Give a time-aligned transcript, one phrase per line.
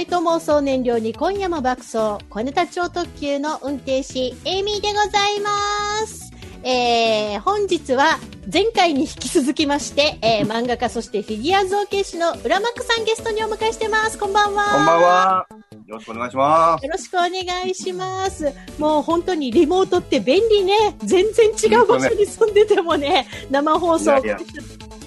[0.00, 6.29] 燃えと妄想燃料に今夜も爆走、小ネタ超特急の運転士、エイミーでございます。
[6.62, 8.18] えー、本日は
[8.52, 14.18] 前回に引き続きまして、えー、漫画家そしてフィギュア造形師の浦幕さんゲストにお迎えしてます。
[14.18, 14.64] こんばんは。
[14.64, 15.46] こんばんは。
[15.86, 16.84] よろしくお願いします。
[16.84, 18.52] よろしくお願いします。
[18.78, 20.96] もう本当にリモートって便利ね。
[20.98, 24.04] 全然違う場所に住んでてもね、生放送。
[24.04, 24.38] いやいや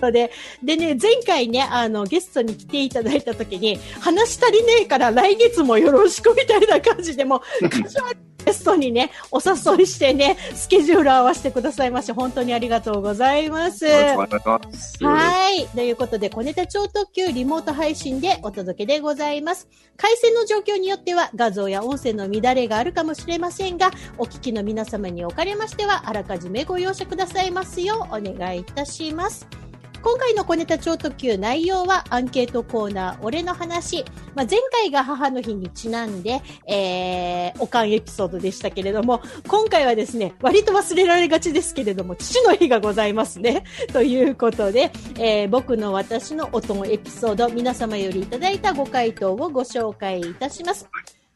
[0.04, 0.31] トで、
[0.62, 7.42] でね、前回ね、あの、ゲストに来ていただいた時に、話足りねえから来月もよろしくみたいな感じでも、
[8.46, 13.86] ゲストにね、お誘いしてね、スケジュール合わせてくださいまして、本当にありがとうございます。
[13.86, 15.68] はい。
[15.68, 19.68] ということで、小ネタ超特急リモート配信でお届けでございます。
[19.98, 29.62] 回線の状況によっては画像や音声の乱れがあるかもしれませんが、お聞きの皆様におかれましては、あらかじめご容赦くださいますようお願いいたします。
[30.04, 34.04] 今回の小ネタ超特急内容はアンケートコーナー、俺の話。
[34.36, 43.64] まあ、前回が母の日にちなんで、えー、おかんエピソードでしたけれども、今回はですね、割と忘れられがちですけれども、父の日がございますね。
[43.94, 50.90] ということで、えー、僕の私のおとんエピソード、皆様よりいただいたご回答をご紹介いたします。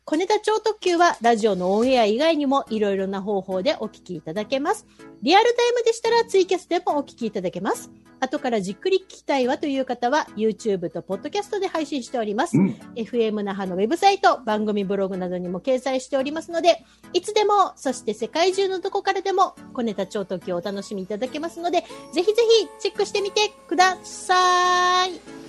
[0.03, 4.85] 小ネタ超特急はラジオのオンエア以外にもいろいろな方法でお聞きいただけます。
[5.21, 7.89] リアルタイムでしたらツイキャスでもお聞きいただけます。
[8.19, 12.57] 後からじっくり聞きたいわという方は YouTube と Podcast で配信しております。
[12.57, 25.46] うん、FM 那覇のウェブサイト、番組ブログなどにも掲載しておりますので、いつでも、そして世界中のどこからでも小ネタ超特急をお楽しみいただけますので、ぜひぜひチェックしてみてください。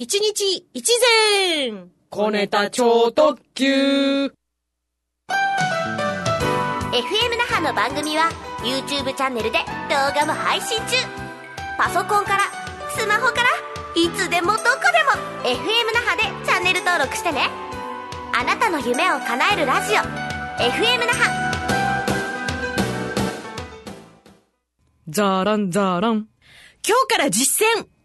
[0.00, 0.92] 一日一
[1.66, 4.26] 善小ネタ超特急。
[4.26, 4.30] FM
[7.36, 8.30] 那覇の番組は
[8.62, 10.94] YouTube チャンネルで動画も配信中。
[11.76, 12.44] パソコンから
[12.96, 13.48] スマホから
[14.00, 15.10] いつでもどこでも
[15.42, 15.58] FM
[15.92, 17.50] 那覇でチャンネル登録してね。
[18.32, 21.48] あなたの夢を叶えるラジオ FM 那覇。
[25.08, 26.28] ザーランザーラン。
[26.86, 27.97] 今日から実践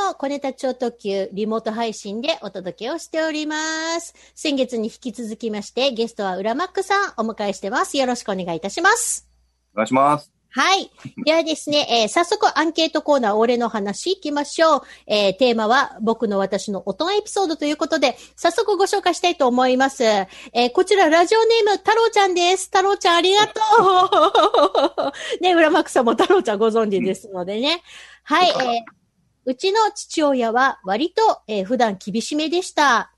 [0.00, 4.14] の小ネタ超特急リモート配信でお届けをしております。
[4.34, 7.98] 先月に引き続きまして、ゲストは浦マックさんお迎えしてます。
[7.98, 9.28] よろしくお願いいたします。
[9.74, 10.32] お願いします。
[10.52, 10.90] はい。
[11.24, 14.82] ではですね、 えー、早速アンケートコーナー、俺の話いきましょう。
[15.06, 20.02] えー、テーマは僕の私の大人エピソードということで、早速ご紹介したいと思います。
[20.02, 22.64] えー、こちらラジオネーム、太郎ちゃんです。
[22.64, 23.60] 太郎ちゃんありがと
[25.38, 25.42] う。
[25.44, 27.82] ね、浦マックさんも太郎ちゃんご存知ですのでね。
[28.24, 28.99] はい、えー
[29.44, 33.12] うちの父親は割と、えー、普段厳しめでした。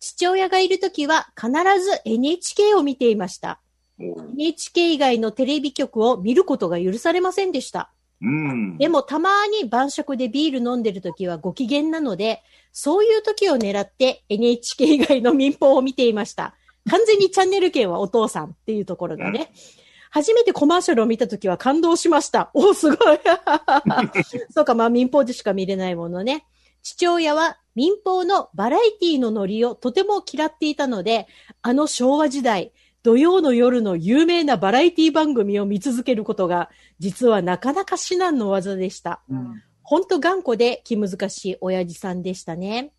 [0.00, 1.50] 父親がいるときは必
[1.82, 3.60] ず NHK を見ていました。
[3.98, 7.90] NHK 以外のテレビ局を見ることが許されませんでした。
[8.22, 16.54] うん、でもたまに晩酌でビール飲んでるときはご機嫌なので、そういう時を狙って NHK 以外の民放を見ていました。
[16.88, 19.50] 完全にチャンネル権はお父さんっていうところだね。
[20.16, 22.50] うん初めてコマーシャルを見たときは感動しました。
[22.56, 23.18] おすごい
[24.50, 26.46] そうか、まあ民放でしか見れないものね。
[26.82, 31.26] 父親は民放のバラエティのノリをとても嫌っていたので、
[31.60, 32.72] あの昭和時代、
[33.02, 39.20] 土曜の夜の有名なバラエティ番組を見続けることが、実はなかなか至難の技でした。
[39.82, 42.94] ほんと頑固で気難しい親父さんでしたね。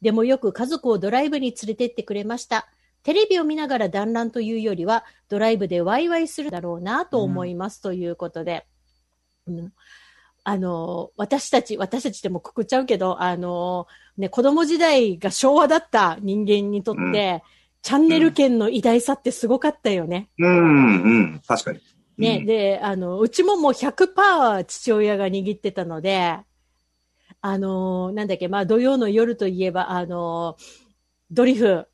[0.00, 2.66] でもよく家族をドライブに連れてってくれました。
[3.02, 8.66] テレビを見ながら団らんというよりは、ドライブでワイワイするだろうなと思います、ということで。
[9.46, 9.72] うん、
[10.44, 17.12] あの、私たち、私たちでもくくっちゃうけど、あの、ね、子供時代が昭和だった人間にとって、うん、
[17.82, 20.28] チャンネル権の偉大さってすごかったよね。
[20.38, 21.80] うん、うん、確かに。
[22.18, 26.38] ね、うんで、あの、うちももう100%父親が握ってたので、
[27.40, 30.56] あの、なんだっけ、まあ土曜の夜といえば、あの、
[31.30, 31.86] ドリフうん。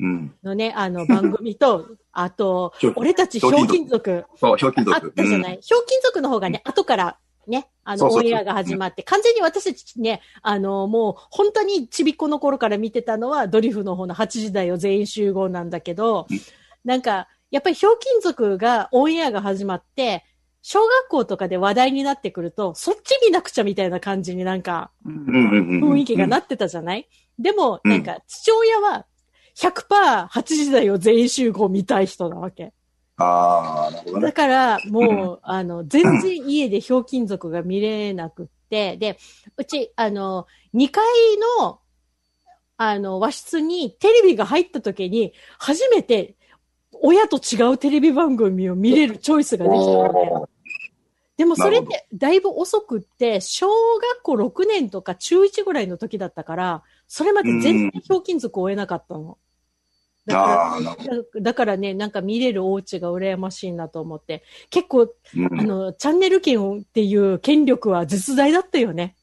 [0.00, 4.24] のね、あの番組と、 あと俺たちひょうきん族。
[4.36, 4.96] そう、ひょうきん族。
[4.96, 16.38] あったじゃない、ひょうきん族の方がね、後からね、あの、オンエアが始まって、完全に私たちね、あの、もう、本当にちびっこの頃から見てたのは、ドリフの方の8時台を全員集合なんだけどうん、
[16.84, 20.24] なんか、やっぱりひょうきん族がオンエアが始まって、
[20.62, 24.90] 小学校とかで話題になってくると、そっち見なくちゃみたいな感じになんか。
[25.06, 27.08] 雰囲気がなってたじゃない、
[27.38, 27.90] でも、うん。
[27.90, 29.06] なんか、父親は、
[29.56, 32.72] 100%、8時台を全員集合見たい人なわけ。
[33.16, 34.32] ああ、なるほどだね。
[34.32, 39.18] から、もう、 あの、全然家でひょうきん族が見れなくって、で、
[39.56, 41.04] うち、あの、2階
[41.60, 41.80] の、
[42.76, 46.36] あの、和室にテレビが入った時に、初めて、
[46.92, 50.12] 親と違うテレビ番組を見れるチョイスができたわ
[50.48, 50.56] け。
[51.36, 59.36] でもそれっなてだいぶ遅くって、小学校6年とか中1ぐらいの時だったから、それまで全然ひょうきん族を追えなかったの。
[60.26, 60.90] だから。
[60.90, 64.42] だだからね、なんか見れるお家が羨ましいなと思って。
[64.70, 65.02] 結構、
[65.36, 69.16] うんあの、チャンネル権っていう権力は絶大だったよね。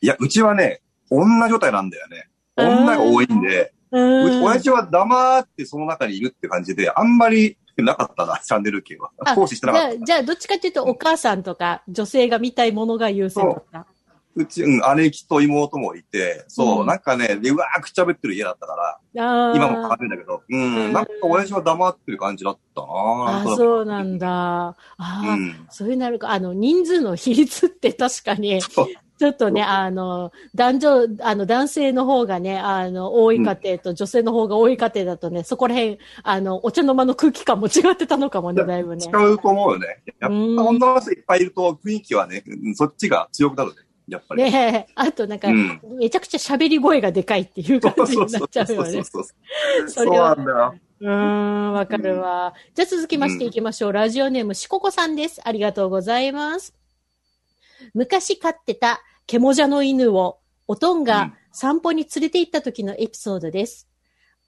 [0.00, 0.80] いや、うちはね、
[1.10, 2.28] 女状態なんだよね。
[2.56, 3.72] 女が多いんで。
[3.90, 9.34] 親父は黙ってその中にいるって感じで、あんまりなかったな、チャンネル系はあ。
[9.34, 10.06] 行使してなかったじゃあ、。
[10.06, 13.86] じゃあ、どっちかっていうと、お母さんとか、女性が見たいものが優先だった。
[14.36, 19.00] うち、うん、姉貴と妹もいて、そう、うんなんかね、でうわーくっちゃべってる家だったから。
[19.54, 22.88] 今も変わってんだけど、うん、うんなんか親父は黙ってる感じだったな
[23.52, 23.56] あ。
[23.56, 24.28] そうなんだ。
[24.28, 25.66] ああ、うん。
[25.70, 39.06] そういうなるか、あの、人数の比率って確かに、ちょっとね、あの、男女、あの、男性の方がね、あの、多い家庭と女性の方が多い家庭だとね、そこら辺、あの、お茶の間の空気感も違ってたのかもね、だいぶね。
[39.06, 40.02] 違うと思うよね。
[40.18, 43.76] やっぱうん女の人いっぱいいると雰囲気はね、うんそっちが強くなるね。
[44.08, 44.42] やっぱり。
[44.44, 49.04] ねえ、 あとなんか、うんめちゃくちゃ喋り声がでかいっていう感じになっちゃうよね。
[49.04, 49.24] そう。
[49.24, 50.74] そそうれはなんだよ。
[51.00, 52.54] うーん、わかるわ。
[52.74, 53.92] じゃあ続きましていきましょう。
[53.92, 55.40] ラジオネームしここさんです。
[55.44, 56.74] ありがとうございます。
[57.92, 63.88] 昔飼ってたケモジャの犬をおとんが散歩に連れて行った時のエピソードです。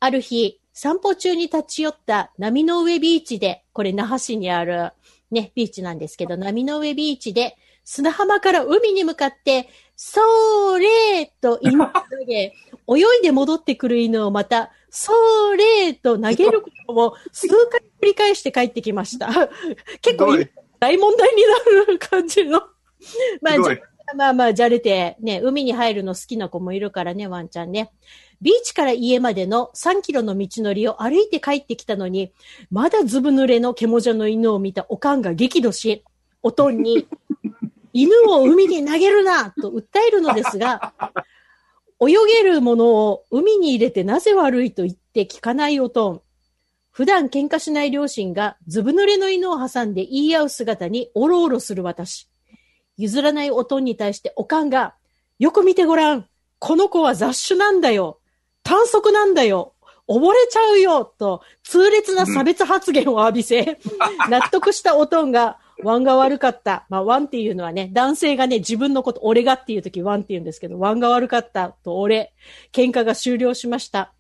[0.00, 4.92] ある日、散歩中に立ち寄った波の上ビーチで、これ那覇市にある
[5.30, 7.56] ね、ビーチなんですけど、波の上ビーチで
[7.88, 11.92] 砂浜から海に向かって、そーれーと犬を投
[12.26, 12.52] げ、
[12.88, 19.28] 泳いで戻ってくる犬をまた、そーれーと投げることを数回繰り返して帰ってきました。
[20.02, 20.36] 結構
[20.80, 21.42] 大問題に
[21.86, 22.60] なる感じの。
[23.40, 23.56] まあ、
[24.16, 27.92] まあまあ、じゃれて、ね、海に入るの好きな子もいるからね、ワンちゃんね。
[28.42, 32.32] ビーチから家までの3キロの道のりを歩いて帰ってきたのに、
[32.68, 36.02] まだずぶ濡れのケモジャの犬を見たおかんが激怒し、
[36.42, 37.06] おとんに、
[37.96, 40.92] 犬を海に投げるなと訴えるのですが、
[41.98, 42.12] 泳
[42.42, 46.22] げるものを海に入れてなぜ悪いと言って聞かないおとん。
[46.90, 52.28] 普段喧嘩しない両親がずぶ濡れの犬を挟んで言い合う姿におろおろする私。
[52.98, 54.94] 譲らないおとんに対しておかんが、
[55.38, 56.28] よく見てごらん。
[56.58, 58.20] この子は雑種なんだよ。
[58.62, 59.72] 短足なんだよ。
[60.06, 61.06] 溺れちゃうよ。
[61.06, 63.78] と、痛烈な差別発言を浴びせ、
[64.28, 66.86] 納得したおとんが、ワンが悪かった。
[66.88, 72.34] まあ、ワンっていうのはね、男性がね、自分のこと、俺がっていう時ワンって言うんですけど、ワンが悪かったと折れ、
[72.72, 74.12] 喧嘩が終了しました。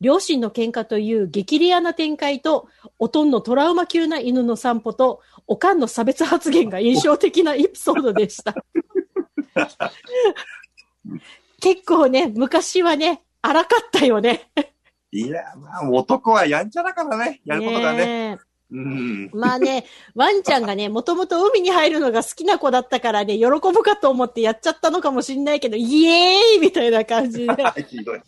[0.00, 2.66] 両親の喧嘩という激レアな展開と、
[2.98, 8.54] おとんのトラウマ級な犬の散歩と、おかんの差別発言が印象的なエピソードでした。
[11.60, 14.50] 結構ね、昔はね、荒かったよね。
[15.12, 17.98] いや、まあ、男はやんちゃだからね、やることがね。
[17.98, 19.30] ねえうん。
[19.34, 27.46] まあね、ワンちゃんがね、 もともと海に入るのが好きな子だったからね、喜ぶかと思ってやっちゃったのかもしんないけど、イエーイみたいな感じで。
[27.46, 28.20] な んひどい。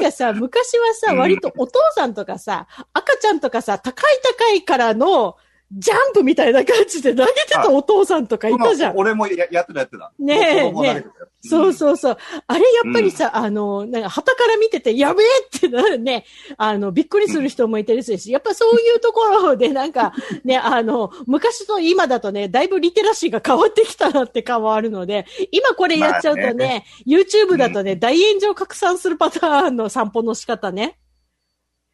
[0.00, 5.36] かさ、昔はさ、うん割とお父さんとかさ、赤ちゃんとかさ、高い高いからの、
[5.72, 8.96] ジャンプみたいな感じで投げてたお父さんとかいたじゃん。
[8.96, 10.12] 俺もややってたやってた。
[10.18, 12.18] ねえ子供投げてたよそうそうそう。
[12.46, 16.24] あれやっぱりさ、あの、なんか、旗から見てて、やべえってなるね、
[16.58, 20.12] あの、びっくりする人もいてるし、やっぱそういうところで、なんか、
[20.44, 30.98] ね、あの、昔と今だとね、だいぶリテラシーが変わってきたなって感はあるので、今これやっちゃうとまあね、YouTube だとね、大炎上拡散するパターンの散歩の仕方ね。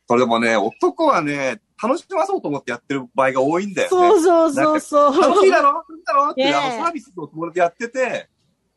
[0.08, 3.88] それでもね、男はね、楽しまそうと思ってやってる場合が多いんだよね。
[3.90, 5.20] そうそうそうそう。
[5.20, 5.72] 楽しいだろ？
[5.72, 6.30] 楽しいだろ？
[6.30, 8.28] って、ねえあのサービスのつもりでやってて、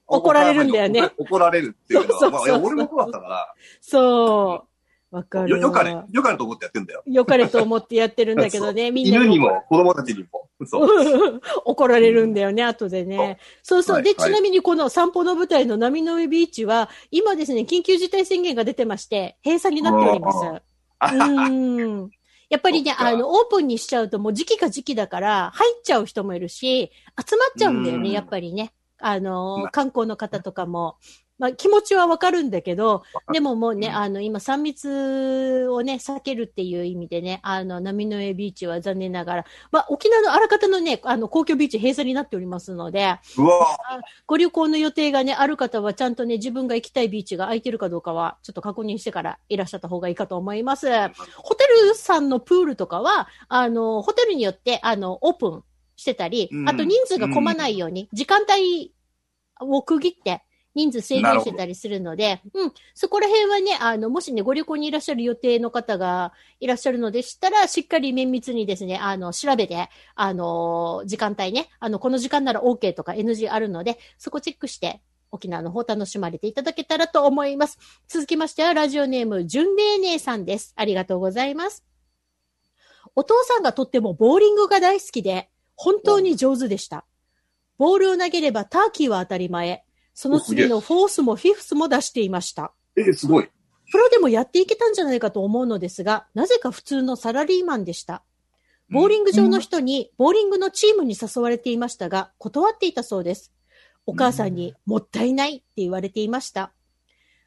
[0.08, 5.16] 怒られるんだよね怒られるっていうのは、そうそうそうまあ俺もそうだったから、そう。
[5.16, 5.62] わかるよ、わ。
[5.62, 7.04] よかれ、よかれと思ってやってんだよ。
[7.06, 9.18] よかれと思ってやってるんだけどね、みんな。
[9.18, 10.48] 犬にも、子供たちにも。
[10.68, 11.42] そう。
[11.66, 13.40] 怒られるんだよね、後でね。
[13.64, 14.04] そうそう。
[14.04, 20.62] で、はいはいちなみにこの散歩の舞台の波の上ビーチは、今ですね、緊急事態宣言が出てまして、閉鎖になっております。
[21.02, 22.12] うーん。
[22.50, 26.92] やっぱりね、あの、オープンにしちゃうともう時期が時期だから、入っちゃう人もいるし、
[27.28, 28.74] 集まっちゃうんだよね、うんやっぱりね。
[29.00, 30.98] あのな、観光の方とかも。
[31.40, 33.96] まあ、気持ちはわかるんだけど、でももうね、うん。
[33.96, 43.16] あの、今、3密をね、避けるっていう意味でね、あの、波の上ビーチは残念ながら、まあ、沖縄のあらかたのね、あの、公共ビーチ閉鎖になっておりますので、
[44.28, 50.88] ご旅行の予定がね、ある方はちゃんとね、自分が行きたいビーチが空いてるかどうかは、ちょっと確認してからいらっしゃった方がいいかと思います。
[51.38, 55.64] ホテルさんのプールとかは、あの、ホテルによって、あの、オープン
[55.96, 56.70] してたり、うん。
[56.70, 58.94] あと人数が混まないように、時間帯
[59.60, 60.44] を区切って、
[60.80, 66.32] 人数制限してたりするので、うん、そこら辺はね、あの、もしね、ご旅行にいらっしゃる予定の方が
[66.62, 77.78] いらっしゃるのでしたら、しっかり綿密にですね、あの、調べて、あの、時間帯ね、あの、この時間なら OK とか NG あるので、そこチェックして、沖縄の方楽しまれていただけたらと思います。
[78.08, 80.74] 続きましては、ラジオネーム、純玲姉さんです。
[80.78, 81.86] ありがとうございます。
[83.16, 87.06] お父さんがとってもボーリングが大好きで、本当に上手でした。
[87.78, 89.86] ボールを投げればターキーは当たり前。
[90.22, 92.74] その次のフォースもフィフスも出していました。
[92.98, 93.50] えー、すごい。
[93.90, 98.22] プロでもやっていけたんじゃないかと思うのですが、なぜか普通のサラリーマンでした。
[98.90, 103.54] ボーリング場の人に、ボーリングのチームに誘われていましたが、断っていたそうです。
[104.06, 106.74] お母さんに、もったいないって言われていました。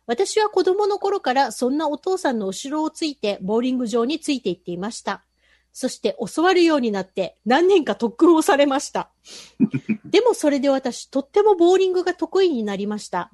[0.06, 5.26] 私は子供の頃からそんなお父さんの後ろをついて、ボーリング場について行っていました。
[5.72, 9.10] そして教わるようになって何年か特訓をされました。
[10.04, 13.30] でもそれで私、とってもボーリングが得意になりました。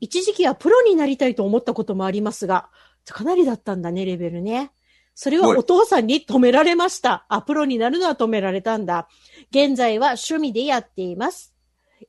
[0.00, 2.68] 一時期はプロになりたいと思ったこともありますが、
[3.04, 4.72] かなりだったんだね、レベルね。
[5.14, 7.26] それはお父さんに止められました。
[7.28, 9.08] あ、プロになるのは止められたんだ。
[9.50, 11.54] 現在は趣味でやっています。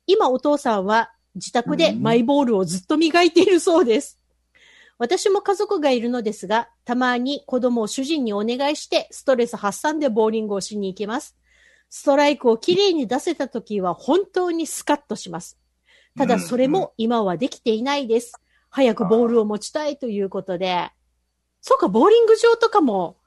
[0.07, 4.19] 今お父さんは自宅でマイボールをずっと磨いているそうです。
[5.03, 11.35] 私も家族がいるのですが、たまに子供を主人にお願いして、ストレス発散でボーリングをしに行きます。
[11.89, 15.59] ストライクをきれいに出せたときは本当にスカッとします。
[16.17, 18.31] ただそれも今はできていないです。
[18.69, 20.89] 早くボールを持ちたいということで。
[21.59, 23.17] そうか、ボーリング場とかも、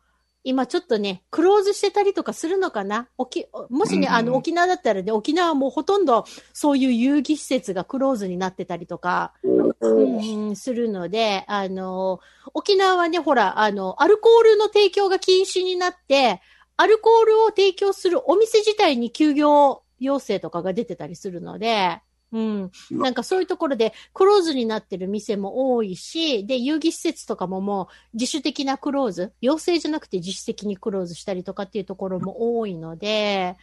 [0.44, 3.08] 今ちょっとね、クローズしてたりとかするのかな？
[3.18, 9.34] 沖もしね、うんあの、沖縄だったらね、沖縄はもうほとんどそういう遊戯施設がクローズになってたりとか、
[9.80, 12.20] うん、するので、あの、
[12.54, 16.40] 沖縄はね、ほら、あの、アルコールの提供が禁止になって、
[16.76, 22.00] アルコールを提供するお店自体に休業要請とかが出てたりするので、
[22.32, 22.70] うん。
[22.90, 33.56] なんかそういうところでクローズになってる店も多いし、で、遊戯施設とかももう自主的なクローズ、要請じゃなくて自主的にクローズしたりとかっていうところも多いので、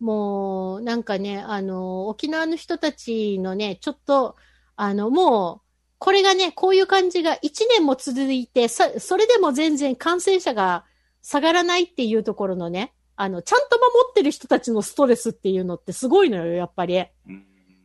[0.00, 4.36] もう、なんかね、あの、沖縄の人たちのね、ちょっと、
[4.80, 5.68] あの、もう、
[5.98, 10.86] これがね、こういう感じが1年も続いて、さ、それでも全然感染者が
[11.20, 17.04] 下がらないっていうところのね、あの、ちゃんと守ってる人たちのストレスっていうのってすごいのよ、やっぱり。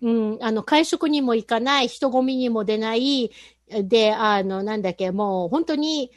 [0.02, 3.30] うん、あの、会食にも行かない、人混みにも出ない、
[3.68, 6.12] で、あの、なんだっけ、もう本当に、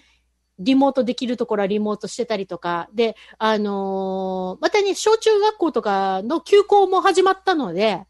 [0.60, 8.04] リモートできるところはリモートしてたりとか、で、あのーまたね、小中学校とかの休校も始まったので、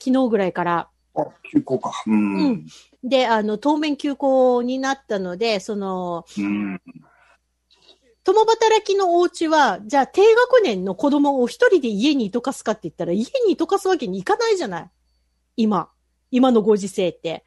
[0.00, 0.90] 昨日ぐらいから。
[1.16, 1.92] あ、休校か。
[2.06, 2.36] うん。
[2.36, 2.66] うん
[3.04, 6.80] で、あの、当面休校になったので、その、うん。
[8.24, 14.90] 共働きのお家は、じゃあ低学年の子供を一人で家にいとかすかって言ったら、家にいとかすわけにいかないじゃない？
[15.56, 15.88] 今。
[16.32, 17.44] 今のご時世って。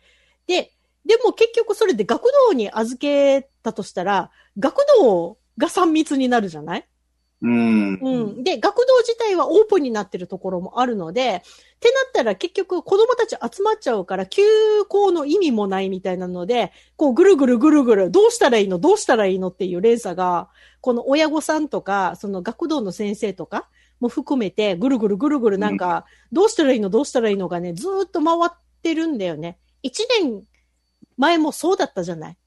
[0.48, 0.72] で、
[1.06, 6.88] でも結局それで学童に預けたとしたら、学童が3密になるじゃない？
[7.42, 7.94] うん。
[7.96, 8.44] うん。
[8.46, 11.44] で、学童自体はオープンになってるところもあるので、
[11.80, 14.42] ってなったら結局子供たち集まっちゃうから休
[14.90, 20.50] 校の意味もないみたいなので、こうぐるぐるぐるぐる、どうしたらいいのどうしたらいいのっていう連鎖が、
[20.82, 23.70] この親御さんとか、その学童の先生とか
[24.02, 29.58] も含めて、ぐるぐるぐるぐるなんか、どうしたらいいのどうしたらいいのがね、ずーっと回ってるんだよね。
[29.82, 30.44] 一年
[31.16, 32.38] 前もそうだったじゃない。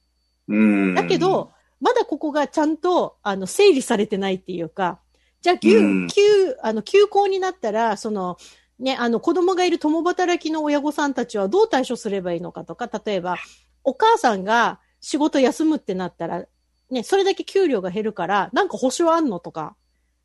[0.49, 0.95] うん。
[0.95, 5.01] だけど、まだここがちゃんと、あの、整理されてないっていうか、
[5.41, 6.23] じゃあ、休、うん休、
[6.63, 8.37] あの、休校になったら、その、
[8.83, 13.37] ね、あの、子供がいる共働きの親御さんたちはどう対処すればいいのかとか、例えば、
[13.85, 16.45] お母さんが仕事休むってなったら、
[16.91, 19.77] ね、それだけ給料が減るから、なんか保証あんのとか。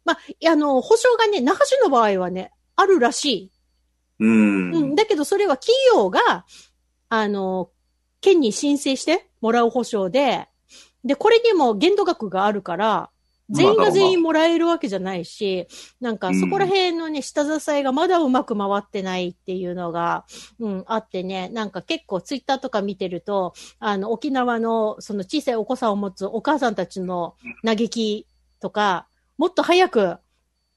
[0.06, 3.52] まあ、あの、保証がね、那覇市の場合はね、あるらしい。
[4.20, 4.74] うん。
[4.74, 4.96] うん。
[4.96, 6.46] だけど、それは企業が、
[7.10, 7.70] あの、
[8.22, 10.48] 県に申請してもらう保証で、
[11.06, 13.12] で、これにも限度額があるから、
[13.50, 15.68] 全員が全員もらえるわけじゃないし、
[16.02, 20.26] なんかそこら辺のね、下支えがまだうまく回ってないっていうのが、
[20.60, 28.28] うん、あってね、なんか結構ツイッターとか見てると、あの、沖縄のその小さいお子さんを持つお母さんたちの嘆き
[28.60, 30.18] とか、もっと早く、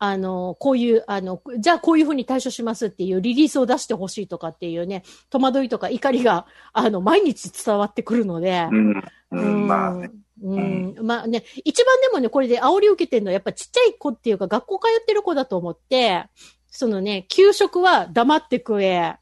[0.02, 9.04] あの、こういう、あの、じゃあこういうふうに対処しますっていうリリースを出してほしいとかっていうね、戸惑いとか怒りが、あの、毎日伝わってくるので、うん。
[9.32, 10.10] うん、まあね。
[10.42, 10.94] うん。
[11.02, 16.26] まあね、一番でもね、これで煽り受けてるのは、やっぱちっちゃい子っていうか、学校通ってる子だと思って、
[16.68, 19.16] そのね、給食は黙って食え。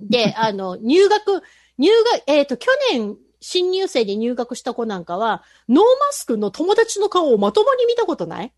[0.00, 1.42] で、 あの、入学、
[1.78, 8.52] 入学、えっ、と、去年、新入生で入学した子なんかは、ノーマスクの友達の顔をまともに見たことない？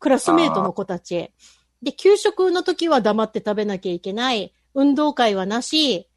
[0.00, 1.32] クラスメートの子たち。
[1.82, 4.52] で、給食の時は黙って食べなきゃいけない。
[4.74, 6.08] 運動会はなし。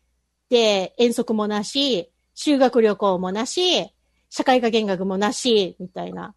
[0.49, 2.11] で、遠足もなし。
[2.33, 3.93] 修学旅行もなし。
[4.31, 5.75] 社会科見学もなし。
[5.79, 6.33] みたいな。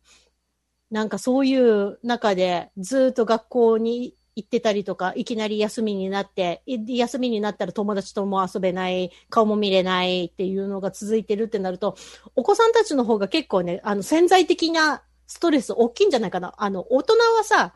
[0.91, 11.97] なんかそういう中でずっと学校に行ってたりとか、いきなり休みになって、い休みになったら友達とも遊べない、顔も見れないっていうのが続いてるってなると、
[12.35, 16.53] お子さんたちの方が結構ね、あの潜在的なストレス大きいんじゃないかな。
[16.59, 17.75] あの、大人はさ、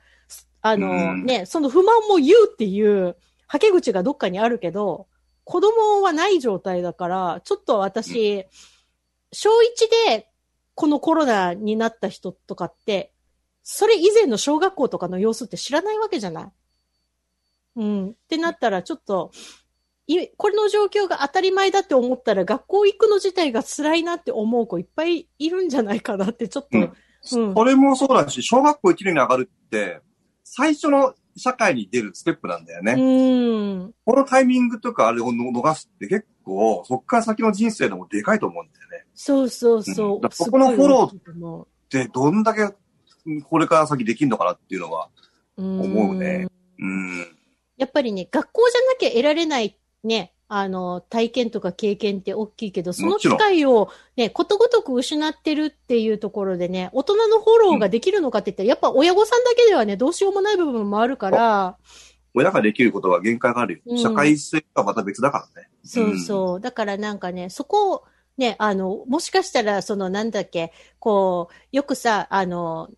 [0.61, 5.07] あの、うんね、その不満も言うっていう、はけ口がどっかにあるけど、
[5.45, 8.45] 子供はない状態だから、ちょっと私、
[9.33, 10.29] 小1で
[10.75, 13.13] このコロナになった人とかって、
[13.63, 16.51] それ以前の小学校とかの様子って知らないわけじゃない？
[17.77, 18.09] うん。
[18.11, 19.31] ってなったら、ちょっと、
[20.07, 26.91] い、これの状況が当たり前だって思ったら、学校行くの自体が辛いなって思う子いっぱいいるんじゃないかなって、ちょっと、う
[27.33, 27.55] うんん。
[27.55, 30.01] これもそうだし、小学校1年に上がるって、
[30.45, 32.93] 最初の社会に出るステップなんだよね。
[32.93, 33.95] うん。
[34.05, 39.07] このタイミングとかあれを逃すって結構、そっから先の人生でもでかいと思うんだよね。
[39.15, 40.21] そうそうそう。
[40.23, 42.75] うんそこのフォローすごい大きいと思で、どんだけ
[43.49, 45.09] これから先できるのかなっていうのは
[45.57, 46.47] う思うね。
[46.79, 47.27] うん。
[47.77, 61.77] やっぱりね、学校じゃなきゃ得られないね、あの、体験とか経験って大きいけど、その機会をね、ことごとく失ってるっていうところでね、大人のフォローができるのかって言ったら、やっぱ親御さんだけではね、どうしようもない部分もあるから、
[62.35, 63.81] 親ができることは限界があるよ。
[63.87, 65.69] うん社会性がまた別だからね。
[65.85, 66.61] そうそう。
[66.61, 68.05] だからなんかね、そこを、
[68.37, 72.91] ね、あの、もしかしたら、その、なんだっけ、こう、よくさ、あの、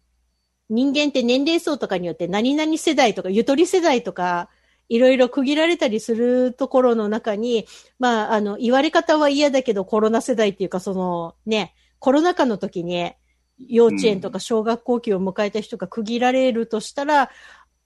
[0.68, 4.48] 人間って年齢層とかによって何々世代とか、ゆとり世代とか、
[4.88, 7.66] いろいろ区切られたりするところの中に、
[7.98, 13.12] まあ、あの、言われ方は嫌だけど、コロナ世代っていうか、その、ね、コロナ禍の時に、
[13.68, 17.30] 幼稚園とか小学校期を迎えた人が区切られるとしたら、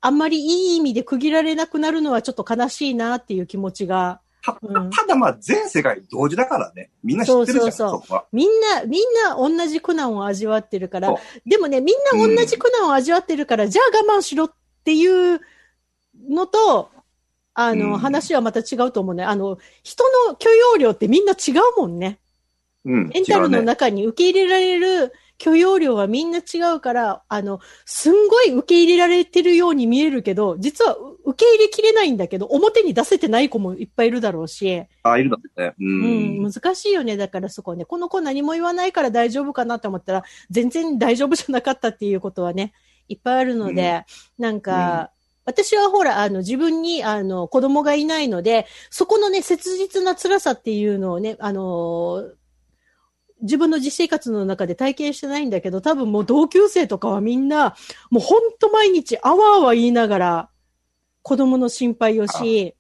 [0.05, 6.90] あんまりいい意味で区切られなくなるのはちょっと悲しいなっていう気持ちがたうんただまあ全世界同時だからね。
[7.03, 8.25] みんな知ってるじゃん、そうそうそう。
[8.31, 14.53] みんな、みんな同じ苦難を味わってるからそ、でもね、みんな同じ苦難を味わってるから、じゃあ我慢しろっ
[14.85, 15.40] ていう
[16.29, 16.90] のと、
[17.55, 19.25] あの、うん話はまた違うと思うね。
[19.25, 22.19] あの、人の許容量ってみんな違うもんね。
[22.85, 23.09] うん。
[23.09, 23.62] メンタルの。
[23.62, 35.75] 中に受け入れられる許容量はみんな違うから、あの、すんごい受け入れられてるように見えるけど、実はう受け入れきれないんだけど、表に出せてない子もいっぱいいるだろうし、あ、いるだってね。
[35.79, 35.85] う。
[35.85, 37.16] うんん、難しいよね。
[37.16, 42.73] だからそこね、この子何も言わないから大丈夫かなと思ったら、全然大丈夫じゃなかったっていうことはね、
[43.09, 44.05] いっぱいあるので、
[44.38, 45.11] なんか、
[45.47, 52.25] 私はほら、あの、自分に、あの、子供がいないので、そこのね、切実な辛さっていうのをね、あの
[53.44, 57.76] 自分の実生活の中で体験してないんだけど、多分もう同級生とかはみんな、
[58.11, 60.50] もうほんと毎日あわあわ言いながら、
[61.22, 62.74] 子供の心配をし、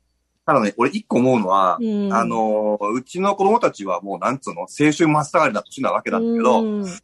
[0.46, 2.12] ただね、俺一個思うのは、うん。
[2.12, 7.00] あのー、うちの子供たちはもうなんつうの、青春真っ盛りな年なわけなんだけど、うん。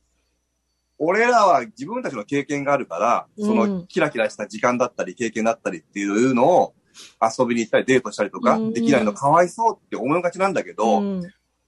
[0.98, 3.56] 俺らは自分たちの経験があるから、そうん。
[3.56, 6.74] のキラキラした時間だったり経験だったりっていうのを
[7.22, 8.72] 遊びに行ったりデートしたりとかうん。
[8.74, 11.22] できないのかわいそうって思いがちなんだけど、ううん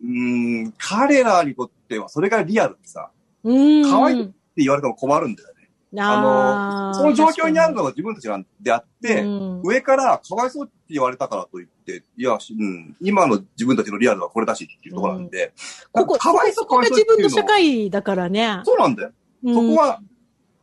[0.05, 3.11] ーん、彼らにとってはそれがリアルでさ、
[3.45, 3.91] うん。
[3.91, 5.55] 可愛いって言われても困るんだよね。
[5.99, 15.53] あの、その状況にあるのは自分たちなんであって、うん上からかわいそうって言われたからといって、いや、しうん、今の自分たちのリアルはこれだしっていうところなんで、
[15.93, 18.61] ここ、かわいそうここが自分の社かわい会だからね。
[18.65, 19.13] そうなんだよ。
[19.45, 20.01] うんそこは、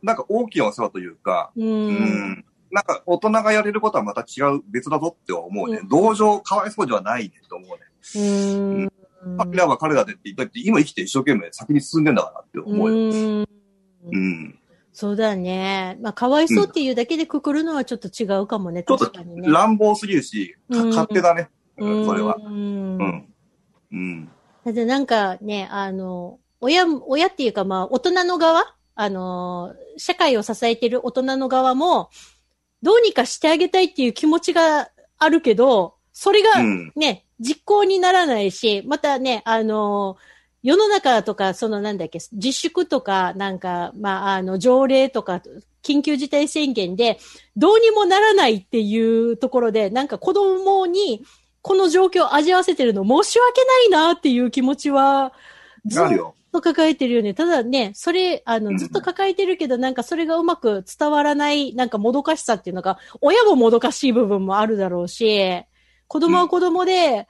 [0.02, 1.64] なんか大きなお世話というか、う。
[1.64, 5.78] うんん、なんか大人がやれることはまた違う、別だぞって思うね。
[5.82, 7.84] うん同情かわいそうではないねと思うね。
[8.16, 8.92] うん。
[9.38, 12.94] 彼らは彼らでって言ったって、今生きて一生懸命先に進んでんだからって思うよ。
[12.94, 13.46] うん。
[14.12, 14.58] うん。
[14.92, 15.98] そうだね。
[16.00, 18.82] まあ、かわいそうっていうだけでくくるのはちょっと違うかもね。
[18.82, 19.48] ちょっと確かにね。
[19.48, 21.48] 乱暴すぎるし、勝手だね。
[21.78, 22.36] ううんん、それは。
[22.38, 23.34] うんうん。
[23.92, 24.30] うん。
[24.64, 32.10] だってなんかね、あの、親、親っていうかまあ、大人の側あのー社会を支えてる大人の側も、
[32.82, 36.92] どうにかしてあげたいっていう気持ちがあるけど、それがうん。
[36.96, 40.22] ね、実行にならないし、またね、あのー
[40.62, 45.40] 世の中とか、そのなんだっけ、自粛とか、なんか、まあ、あの、条例とか、
[45.82, 47.18] 緊急事態宣言で、
[47.56, 51.24] どうにもならないっていうところで、なんか子供に、
[51.62, 55.32] この状況を味わわせてるの申し訳ないなっていう気持ちは、
[55.86, 56.04] ずっ。
[56.52, 57.32] と抱えてるよね。
[57.32, 65.64] ただね、それ、あの、うんずっと抱えてるけど、なんかそれがうまく伝わらない、なんかもどかしさっていうのが、親ももどかしい部分もあるだろうし、
[66.10, 67.28] 子供は子供で、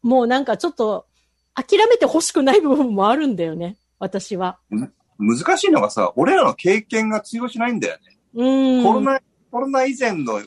[0.00, 1.04] もうなんかちょっと、
[1.54, 3.76] 諦めて欲しくない部分もあるんだよね。
[3.98, 4.58] 私は。
[5.18, 8.18] 難しいのがさ、俺らの経験が通用しないんだよね。
[8.36, 8.84] うーん。
[8.84, 10.40] コロナ、コロナ以前の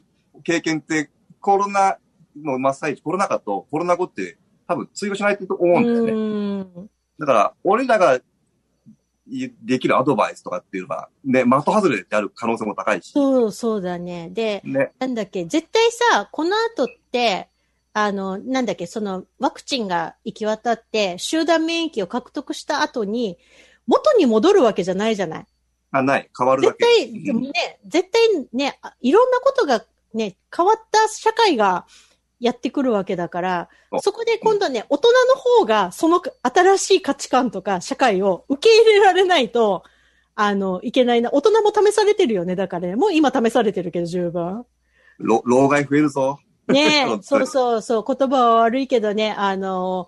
[0.43, 1.99] 経験って、コロナ
[2.35, 6.89] の真っ最中、コロナ禍とコロナ後って多分通用しないと思うんだよね。
[7.19, 8.21] だから、俺らがい
[9.63, 13.11] できるアドバイスとかっていうのは、ね、的外れである可能性も高いし。
[13.11, 14.29] そう、そうだね。
[14.31, 14.91] で、ね。
[14.99, 17.49] なんだっけ、絶対さ、この後って、
[17.93, 23.37] あの、なんだっけ、その、ワクチンが行き渡って、集団免疫を獲得した後に、
[23.87, 25.45] 元に戻るわけじゃないじゃない？
[25.91, 26.29] あ、ない。
[26.37, 26.85] 変わるだ絶け。
[26.85, 31.85] 対、でもね、絶対ね、あいろんなことがね、変わった社会が
[32.41, 33.69] やってくるわけだから
[34.01, 39.83] そ、こで今度ね、大人の方がその新しい価値観とか社会を受け入れられないと、
[40.35, 41.29] あの、いけないな。
[41.31, 42.55] 大人も試されてるよね。
[42.55, 44.65] だからね、もう今試されてるけど十分。
[45.19, 46.39] ろ老害増えるぞ。
[46.67, 50.07] ね本当 そうにそうそう、言葉は悪いけどね、あの、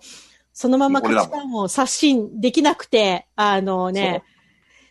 [0.52, 4.24] そのまま価値観を刷新できなくて、あのね、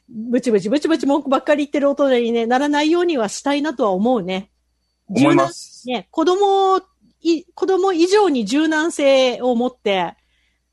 [0.08, 4.52] ブチブチブチブチ文句ばっかり言ってる大人に、ね、ならないようにはしたいなとは思うね。
[5.08, 5.88] 思います。
[5.88, 6.82] ね、子供
[7.24, 10.16] い、子供以上に柔軟性を持って、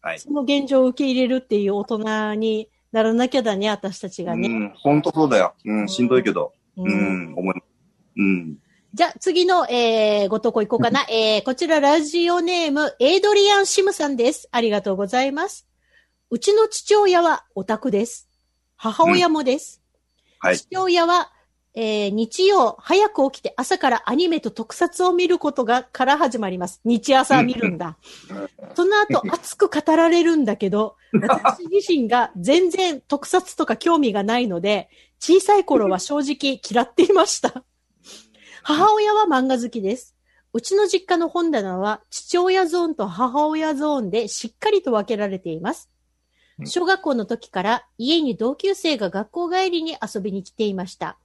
[0.02, 0.18] はい。
[0.18, 4.48] その現状を受け入れるっていう大人にならなきゃだね、私たちがね。
[4.48, 5.54] うん、本当そうだよ。
[5.64, 6.52] うん、しんどいけど。
[6.76, 7.54] ううんん、思い。
[8.16, 8.56] うん。
[8.92, 11.02] じゃあ、次の、えー、ご投稿いこうかな。
[11.08, 14.48] えー、こちらラジオネーム、エイドリアン・シムさんです。
[14.50, 15.68] ありがとうございます。
[16.30, 18.28] うちの父親はオタクです。
[18.76, 19.80] 母親もです。
[20.40, 20.58] はい。
[20.58, 21.30] 父親は、
[21.74, 26.80] えー、日曜早く起きて朝からアニメと特撮を見ることが、から始まります。
[26.84, 27.96] 日朝見るんだ。
[28.74, 37.64] その後熱く語られるんだけど、 私自身が全然特撮とか興味がないので、小さい頃は正直嫌っていました。
[38.62, 40.16] 母親は漫画好きです。
[40.52, 45.88] うちの実家の本棚は父親ゾーンと母親ゾーンでしっかりと分けられています
[46.58, 46.64] う。
[46.64, 51.16] ん小学校の時から家に同級生が学校帰りに遊びに来ていました。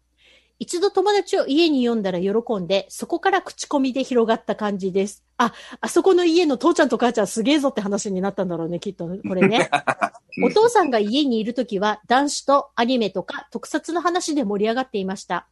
[0.57, 5.23] 一度友達を家に呼んだら喜んで、そこから口コミで広がった感じです。
[5.37, 9.09] あ、あそこの家の父ちゃんと母ちゃんすげえぞって話になったんだろうね、きっと。
[9.27, 9.69] これね。
[10.43, 15.47] お父さんが家にいるときは男子とアニメとか特撮の話で盛り上がっていました。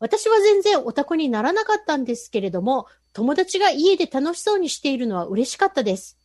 [0.00, 6.18] 私は全然オタクにならなかったんですけれども、友達が家で楽しそうにしているのは嬉しかったです。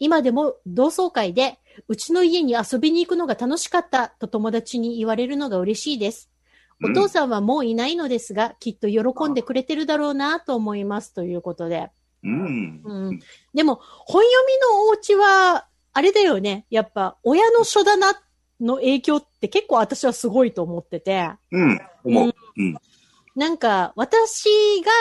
[0.00, 6.30] 今でも同窓会で、うちの家に遊びに行くのが楽しかったと友達に言われるのが嬉しいです。
[6.82, 11.90] お父さんはもういないのですが、きっと喜んでくれてるだろうなと思いますということで。
[12.22, 12.82] うん。
[12.84, 13.20] うん。
[13.54, 16.66] でも、本読みのお家は、あれだよね。
[16.70, 18.12] やっぱ、親の書棚
[18.60, 21.30] の影響って結構私はすごいと思ってて。
[21.50, 21.80] うん。
[22.04, 22.34] 思う。
[22.56, 22.76] うん。
[23.34, 24.48] なんか、私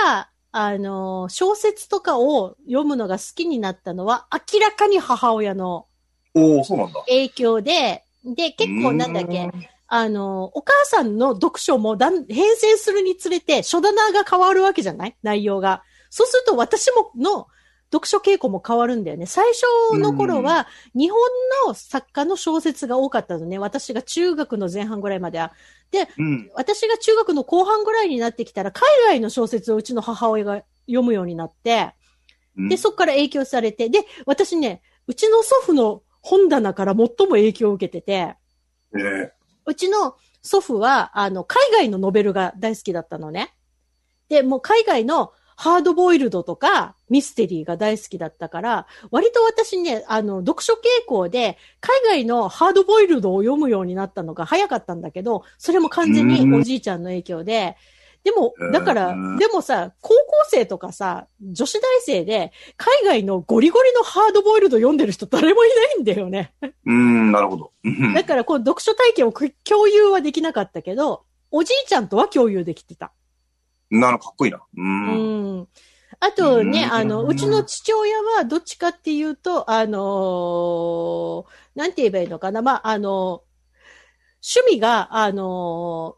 [0.06, 5.88] が、あの、小説とかを読むのが好きになったのは、明らかに母親の。
[7.08, 9.50] 影響で、で、結構なんだっけ、
[9.98, 15.16] あの、お母さんの読書もだん変遷するにつれて、書棚が変わるわけじゃない？
[15.24, 15.84] 内容が。
[16.10, 17.48] そうすると私もの
[17.94, 19.26] 読書傾向も変わるんだよね。
[19.26, 21.20] 最初の頃は、日本
[21.66, 23.58] の作家の小説が多かったのね。
[23.58, 25.54] 私が中学の前半ぐらいまでは。
[26.18, 26.52] うん。
[26.56, 31.94] 私が中学の後半ぐらいになってきたら、海外の小説をうちの母親が読むようになって、
[32.58, 38.36] うんで、そこから影響されて、で、私ね、うちの祖父の本棚から最も影響を受けてて、
[38.98, 39.32] ええ
[39.66, 43.54] うちの祖父は、あの、海外のノベルが大好きだったのね。
[44.30, 57.78] で、もう海外のハードボイルドとかミステリーが大好きだったから、割と私ね、あの、読書傾向で、海外のハードボイルドを読むようになったのが早かったんだけど、それも完全におじいちゃんの影響で、
[58.26, 60.16] でもう、んだからうん、でもさ、高校
[60.50, 66.52] 生とかさ、女子大生で、海外のゴリゴリのハードボイルド読んでる人誰もいないんだよね。
[66.88, 67.72] うん、なるほど。
[67.84, 73.14] うんだから、この読書体験をく共有はできなかったけど、おじいちゃんとは共有できてた。
[73.92, 74.58] なるかっこいいな。
[74.58, 74.62] う。
[74.76, 75.68] うんん。
[76.20, 82.64] ああとね、うんあの、うちの父親はどっちかっていうと、あのーなんて言えばいいのかな。
[82.64, 83.44] まあ、あの
[84.42, 86.18] 趣味が、あの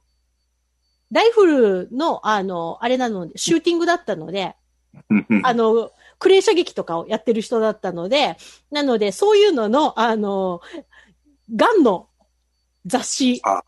[1.12, 4.56] ライフルの、あの、あれなので、シューティングだったので、
[5.44, 8.38] あの、クレー射撃とかをやってる人だったので、
[8.72, 10.62] なので、そういうのの、あの、
[11.56, 12.10] ガンの
[12.86, 13.64] 雑誌は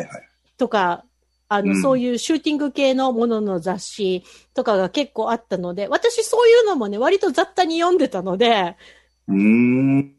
[0.00, 0.28] いはい。
[0.56, 1.04] とか、
[1.48, 8.76] あの、うんそういうシューティング系のものの雑誌とかが結構あったので、私そういうのもね、割と雑多に読んでたので、
[9.28, 10.14] うーん。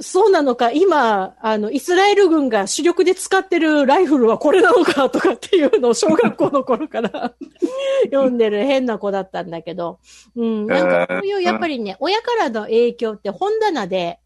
[0.00, 7.34] そうなのか、今、あの、イスラエル軍が主力で使ってるライフルはこれなのかとかっていうのを 小学校の頃から
[8.10, 10.00] 読んでる変な子だったんだけど、
[10.36, 14.20] うん、なんかそういう、やっぱりね、親からの影響って本棚で、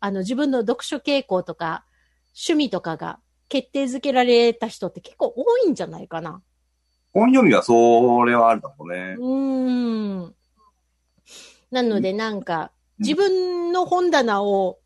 [0.00, 1.84] あの、自分の読書傾向とか、
[2.34, 3.18] 趣味とかが
[3.48, 6.42] 決定づけられた人って結構多いんじゃないかな。
[7.12, 9.22] 本読みはそれはあるだろうねう。
[9.22, 10.34] ーん。
[11.70, 14.78] なので、なんか、自分の本棚を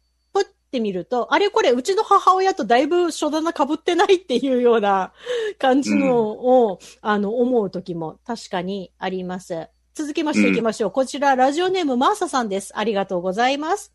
[0.73, 5.13] プッて見ると、あれこれ、うちの母親とだいぶ書棚被ってないっていうような
[5.59, 9.69] 感じのを、あの、思う時も確かにあります。
[9.95, 10.91] 続きましていきましょう。
[10.91, 12.73] こちら、ラジオネームマーサさんです。
[12.75, 13.93] ありがとうございます。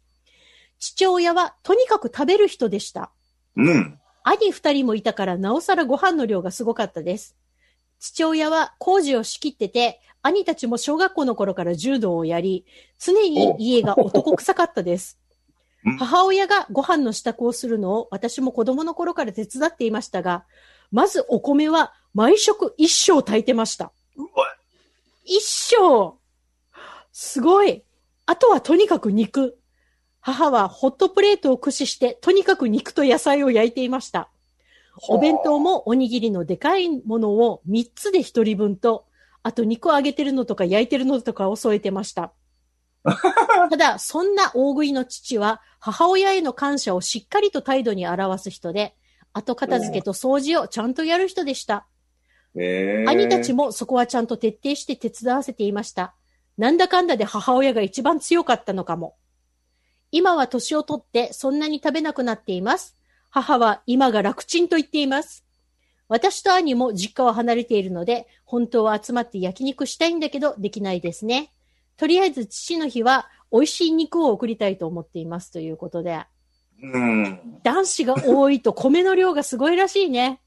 [0.77, 3.11] 父親はとにかく食べる人でした。
[3.55, 3.99] うん。
[4.23, 7.35] 兄二人もいたから、なおさらご飯の量がすごかったです。
[7.99, 12.65] 父親は工事を仕切ってて、兄たちも小学校の頃から柔道をやり、
[12.99, 15.26] 常に家が男臭かったですうん。
[15.99, 20.45] 母親がご飯の支度をするのを私も子供の頃から手伝っていましたが、
[20.91, 23.91] まずお米は毎食一升炊いてました。
[25.25, 25.41] 一
[25.75, 26.15] 升
[27.11, 27.83] すごい
[28.25, 29.57] あとはとにかく肉。
[30.19, 34.29] 母はホットプレートを駆使して、とにかく肉と野菜を焼いていました。
[35.07, 39.05] お弁当もおにぎりのでかいものを3つで1人分と、
[39.43, 42.33] あと肉を揚げてるのとか焼いてるのとかを添えてました。
[43.69, 48.95] ただ、そんな大食いの父は母親への感謝をしっかりと態度に表す人で、
[49.33, 51.87] 後片付けと掃除をちゃんとやる人でした。
[52.55, 56.15] えー、兄たちもそこはちゃんと徹底して手伝わせていました。
[56.57, 59.15] なんだかんだで母親が一番強かったのかも。
[60.11, 62.97] 今は年を取ってそんなに食べなくなっています。
[63.29, 65.45] 母は今が楽ちんと言っています。
[66.07, 71.51] 私と兄も実家を離れているので、本当は集まって焼肉したいんだけど、できないですね。
[71.97, 76.25] とりあえず父の日は美味しい肉を送りたいと思っていますということで、
[76.81, 77.59] うん。
[77.63, 80.41] 男子が多いと米の量がすごいらしいね。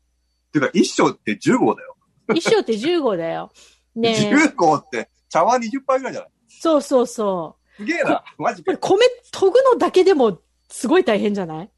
[0.52, 1.96] てか、一升って10号だよ。
[2.34, 3.50] 一升って15号だよ。
[3.96, 4.30] ねえ。
[4.34, 6.30] 10号って茶碗20杯ぐらいじゃない？
[6.48, 7.76] そうそうそう。
[7.78, 8.22] すげえな。
[8.38, 8.76] マジか。
[8.78, 8.98] 米
[9.32, 11.70] 研ぐのだけでもすごい大変じゃない？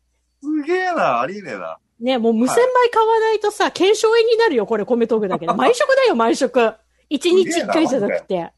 [0.42, 1.20] すげえな。
[1.20, 1.78] ありえねえな。
[2.00, 5.52] ねもう無洗米買わないとさ、検証炎になるよ、これ米研ぐだけで。
[5.54, 6.74] 毎食だよ、毎食。
[7.14, 8.52] 一日一回じゃなくて。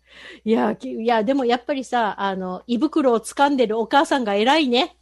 [0.45, 4.97] いや、きいや、でもやっぱりさ、あの、胃袋を掴んでるお母さんが偉いね。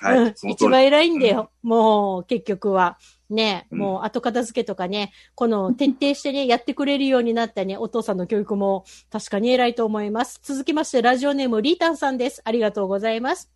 [0.00, 0.18] はい。
[0.18, 1.50] うんその通り一番偉いんだよ。
[1.62, 2.98] もう、結局は。
[3.30, 10.40] ね、うんもう後片付けとかね、この徹底してね、 やってくれるようになったね、お父さんの教育も確かに偉いと思います。
[10.42, 12.40] 続きまして、ラジオネームリータンさんです。
[12.44, 13.50] ありがとうございます。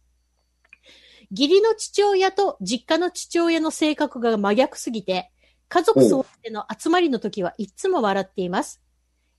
[1.30, 5.30] 義理の父親と実家の父親の性格が真逆すぎて、
[5.68, 8.82] 家族総出の集まりの時はいつも笑っています。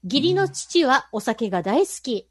[0.03, 2.27] 義理の父はお酒が大好き。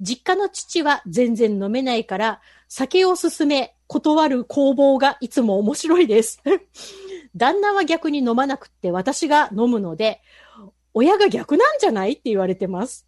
[0.00, 6.42] 実家の父は全然飲めないから、酒を勧め、断る攻防がいつも面白いです。
[7.36, 10.22] 旦那は逆に飲まなくって私が飲むので、
[10.94, 13.06] 親が逆なんじゃないって言われてます。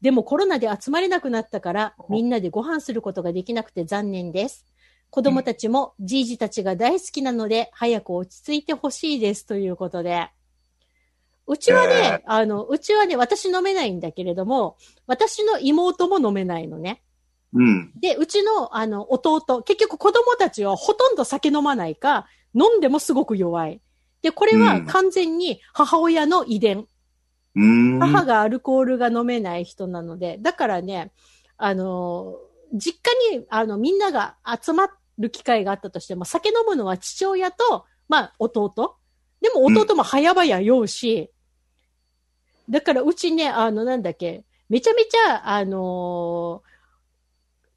[0.00, 4.66] でもコロナで集まれなくなったから、みんなでご飯することができなくて残念です。
[5.10, 10.30] 子供たちもじいじたちが大好きなので、早く落ち着いてほしいですということで。
[11.46, 14.76] うちはね、あの、うちはね、私飲めないんだけれども、
[15.06, 17.02] 私の妹も飲めないのね。
[17.52, 17.92] うん。
[18.00, 23.80] で、うちの、あの、弟、結局子供たちはほとんど酒飲まないか、飲んでもすごく弱い。
[24.22, 26.86] で、これはうん完全に母親の遺伝。
[27.56, 28.00] うーん。
[28.00, 31.12] 母がアルコールが飲めない人なので、だからね、
[31.56, 32.36] あの、
[32.72, 33.00] 実
[33.30, 38.96] 家に、あの、みんなが集まる機会があったとしても、酒飲むのは父親と、まあ、弟。
[39.40, 41.31] でも弟も早々酔うし、
[42.72, 46.62] だからうちね、あの、なんだっけ、めちゃめちゃ、あの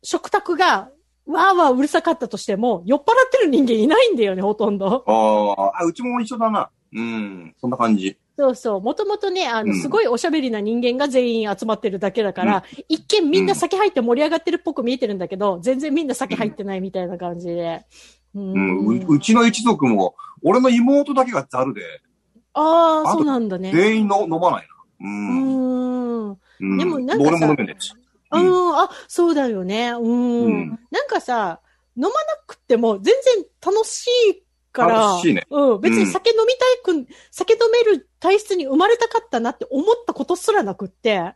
[0.02, 0.90] 食卓が、
[1.26, 5.04] わーわーうるさかったとしても、酔っ払ってる人間いないんだよね、ほとんど。
[5.06, 6.70] ああ、あ、うちも一緒だな。
[6.94, 7.54] うん。
[7.60, 8.18] そんな感じ。
[8.38, 8.82] そうそう。
[8.82, 17.86] もともとね、あの、うんすごいおしゃべりな人間が全員集まってるだけだから、一見みんな酒入って盛り上がってるっぽく見えてるんだけど、全然みんな酒入ってないみたいな感じで。
[18.34, 18.88] ううん。
[18.88, 21.82] ううちの一族も、俺の妹だけがザルで、
[22.54, 23.72] ああ、そうなんだね。
[23.74, 24.75] 全員の飲まないな。
[25.00, 25.04] う。
[25.04, 26.38] うんーん。
[26.60, 27.94] うん、でもなんかさ俺も飲めねえし。
[28.32, 29.90] ううんん、あ、そうだよね。
[29.92, 30.46] うん。
[30.46, 31.60] うんなんかさ、
[31.98, 32.14] 飲まな
[32.48, 36.54] くても全然楽しいから、楽しいねうん、別に酒飲み
[36.84, 41.34] たいく、酒飲める体質に生まれたかったなって思ったことすらなくって、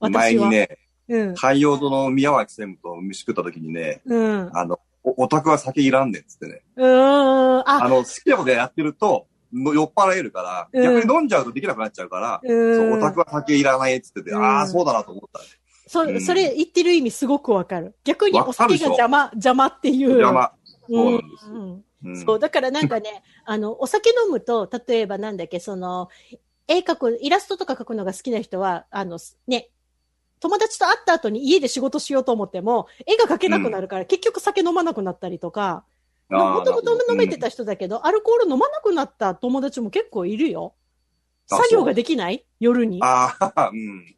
[0.00, 0.46] 私は。
[0.48, 1.34] 前にね、うん。
[1.34, 4.46] 海洋堂の宮脇専務と飯食った時にね、うん。
[4.46, 6.62] うあの、おオタクは酒いらんねんっつってね。
[6.76, 7.60] ーん。
[7.60, 15.46] ああ、の、好きなことやってると、の酔っ払えるから、うん逆に飲んじゃうとできなくなっちゃうから、うそう、んオタクは酒いらないっつってて、うんああ、そうだなと思ったね。
[15.86, 17.94] そ、うんそれ言ってる意味すごくわかる。
[18.04, 20.10] 逆にお酒が邪魔、邪魔っていう。
[20.10, 20.52] 邪魔。
[20.88, 20.94] うん。
[20.94, 26.08] そうなんですようんうんそう、だからなんかね、 あの、お酒飲むと、例えばなんだっけ、その、
[26.68, 29.70] 絵描く、イラストとか描くのが好きな人は、あの、ね、
[30.40, 35.84] 友達と会った後に家で仕事しようと思っても、絵が描けなくなるから、結局酒飲まなくなったりとか、
[36.28, 40.74] もともと飲めてた人だけど、アルコール飲まなくなった友達も結構いるよ。
[41.50, 42.44] あ作業ができない？
[42.58, 42.98] 夜に。
[43.02, 44.16] ああ、うん。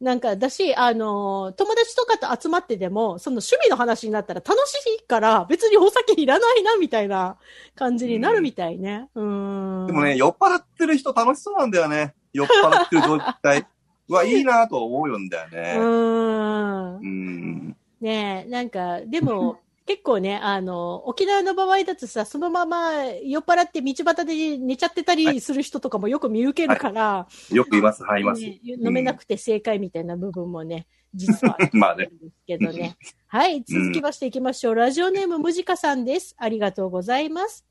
[0.00, 7.36] なんか、だし、あのー友達とかと集まってでも、その趣味の話になったら楽しいから、別にお酒いらないな、みたいな
[7.76, 9.08] 感じになるみたいね。
[9.14, 9.86] うーん。
[9.86, 12.14] でもね、酔っ払ってる人楽しそうなんだよね。
[12.32, 13.66] 酔っ払ってる状態。
[14.08, 15.60] うわ、いいなと思うんだようね。
[15.78, 16.96] ーん。
[16.96, 17.76] うん。
[18.00, 28.42] ねえ、なんか、でも、結構ね、あの、沖縄の場合だとさ、そのまま酔っ払って道端で寝ちゃってたりする人とかもよく見受けるから、よくいます、はい、います。
[28.42, 32.96] ね飲めなくて正解みたいな部分もね、実はあるまあねんですけど ね。
[33.26, 34.74] はい、続きましていきましょう。
[34.74, 36.34] ラジオネームむじかさんです。
[36.38, 37.66] ありがとうございます。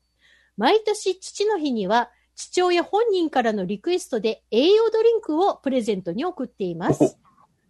[0.56, 7.18] 毎年父の日には、父親本人からのリクエストで栄養ドリンクをプレゼントに送っています。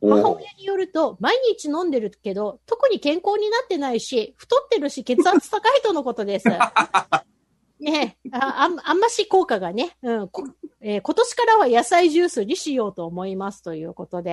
[0.02, 6.48] 母お親によると、毎日飲んでるけど、特に健康になってないし、太ってるし、血圧高いとのことです。
[7.78, 10.46] ねえああん、あんまし効果がね、うんこ
[10.80, 14.30] えー今年からは野菜ジュースにしようと思いますということで。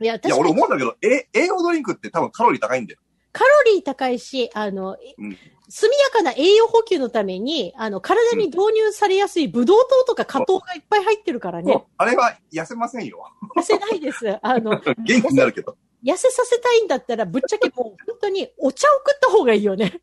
[0.00, 3.00] いや、いや、俺思うんだけど、え、栄養ドリンクって多分カロリー高いんだよ。
[3.32, 5.36] カロリー高いし、あの、うん
[5.68, 11.84] 速やかな栄養補給のために、あの、体に導入されやすいブドウ糖とか果糖がいっぱい入ってるからね。
[11.96, 13.24] あれは痩せませんよ。
[13.56, 14.38] 痩せないです。
[14.42, 15.76] あの、 元気になるけど。
[16.04, 20.00] 痩せさせたいんだったら、ぶっちゃけもう本当にお茶を食った方がいいよね。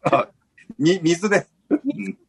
[0.78, 1.48] み、水で。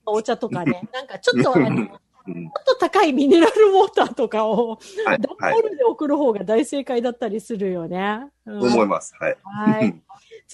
[0.06, 0.88] お茶とかね。
[0.92, 2.50] なんかちょっと、あの、ちょっうん。
[2.66, 5.18] と高いミネラルウォーターとかを、はい。
[5.20, 5.54] ダンはい。
[5.54, 8.30] ボールで送る方が大正解だったりするよね。
[8.46, 9.14] うん思います。
[9.18, 9.36] はい。
[9.42, 10.02] はい。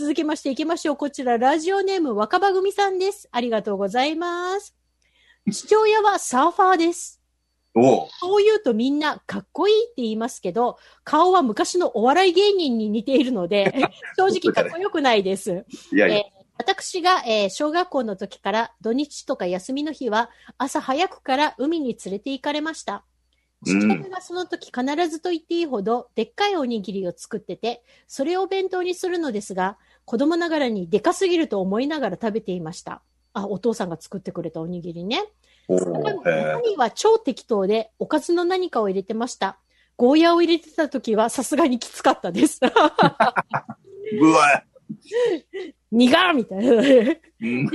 [0.00, 0.96] 続きましていきましょう。
[0.96, 3.28] こちら、ラジオネーム若葉組さんです。
[3.32, 4.74] ありがとうございます。
[5.52, 7.20] 父親はサーファーです。
[7.74, 13.74] おうそう言うとみんなかっこいいって言いますけど、顔は昔のお笑い芸人に似ているので、
[14.16, 15.66] 正直かっこよくないです。
[15.92, 16.32] いやいやえ。
[16.34, 22.94] ー私が、えー小学校の時から土日とか休みの日は朝早くから海に連れて行かれました。
[22.94, 23.10] うん
[23.62, 29.76] 父親がその時必ずと言っていいほどでっかいおにぎりを作ってて、それを弁当にするのですが、
[30.10, 33.00] 子供ながらにでかすぎると思いながら食べていました。
[33.32, 35.22] あ、お父さんが作ってくれたおにぎりね。
[35.68, 39.60] 中へ身は超適当で、おかずの何かを入れてました。
[39.96, 42.58] ゴーヤを入れてた時はさすがにきつかったです。
[42.60, 42.66] え。
[44.18, 44.64] うわ。
[45.92, 46.72] 苦っみたいな。
[46.72, 47.70] うん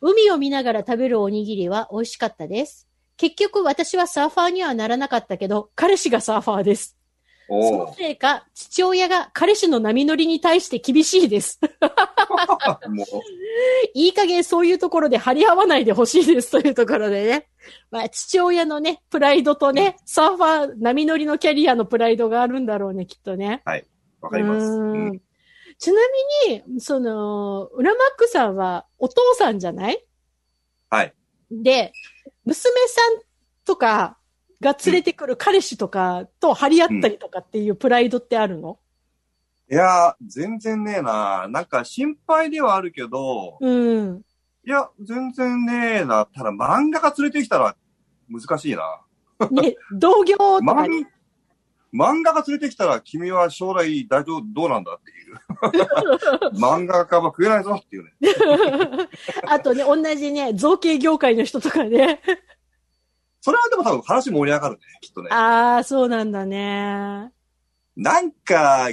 [0.00, 2.88] 海を見ながら食べるおにぎりは美味しかったです。
[3.18, 6.97] 結局私はサーファーにはならなかったけど、彼氏がサーファーです。
[7.48, 11.58] そおのせいか、父親が彼氏の波乗りに対して厳しいです。
[13.94, 17.48] いい加減そういうところで張り合わないでほしいですというところでね。
[17.90, 23.62] まあ、父親のね、プライドとね、サーファー、波乗りのキャリアのプライドがあるんだろうね、きっとね。
[24.20, 24.66] わかります。
[25.78, 26.00] ちな
[26.46, 30.04] みに、その、ウラマックさんはお父さんじゃない
[30.90, 31.14] はい。
[31.50, 31.92] で、
[32.44, 32.58] 娘
[32.88, 33.20] さん
[33.64, 34.18] とか
[34.60, 38.78] が連れてくる彼氏とかと張り合ったりとかっていうプライドってあるの？
[39.70, 41.46] いや、全然ねえな。
[41.48, 44.22] なんか心配ではあるけど、うん。
[44.64, 46.26] いや、全然ねえな。
[46.26, 47.76] ただ漫画が連れてきたら
[48.28, 49.00] 難しいな。
[49.50, 51.10] ね、同業とか漫ね。
[51.92, 56.58] 漫画が連れてきたら君は将来大丈夫、どうなんだっていう。
[56.58, 58.12] 漫画家は食えないぞっていうね。
[59.46, 62.20] あとね、同じね、造形業界の人とかね。
[63.40, 65.30] それはでも多分話盛り上がるね、きっとね。
[65.30, 67.30] ああ、そうなんだね。
[67.96, 68.90] なんか、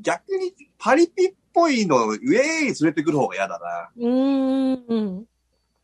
[0.00, 3.58] 逆にパリピっぽいの上に連れてくる方が嫌だ
[3.96, 5.26] うーん。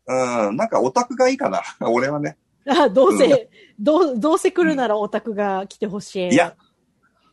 [0.07, 0.49] な。
[0.49, 1.63] うん、なんかオタクがいいかな。
[1.81, 2.37] 俺はね。
[2.69, 6.33] あどうせ、どう、どうせ来るならオタクが来てほしい。
[6.33, 6.57] いや、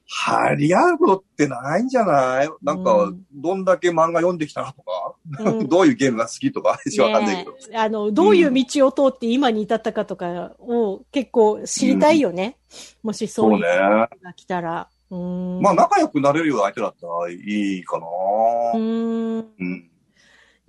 [0.10, 2.50] 張り合うことってないんじゃない？
[2.64, 6.78] なんかうん、どんだけ漫画読んできたとか、うん どういうゲームが好きとか、わ
[7.12, 7.56] かんないけど。
[7.78, 12.58] あの、どういう道を通って今に至ったかとかを結構知りたいよね。
[13.04, 14.88] もしそういうが来たら。
[15.10, 15.62] うーん。
[15.62, 17.36] まあ、仲良くなれるような相手だったらい
[17.80, 18.06] いかな。
[18.06, 19.48] うーん。
[19.60, 19.90] うん。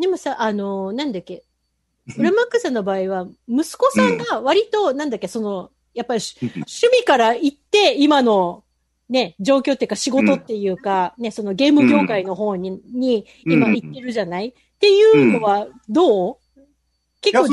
[0.00, 1.44] でもさ、あの、なんだっけ、
[2.16, 8.64] 裏マックさんの場合は、息子さんが割と、なんだっけ、その、やっぱり 趣味から行って、今の、
[9.08, 16.36] ね、状況っていうか仕事っていうか、ね、そのゲーム業界の方に、に今行ってるじゃない、っていうのはどう、
[17.20, 17.48] 結構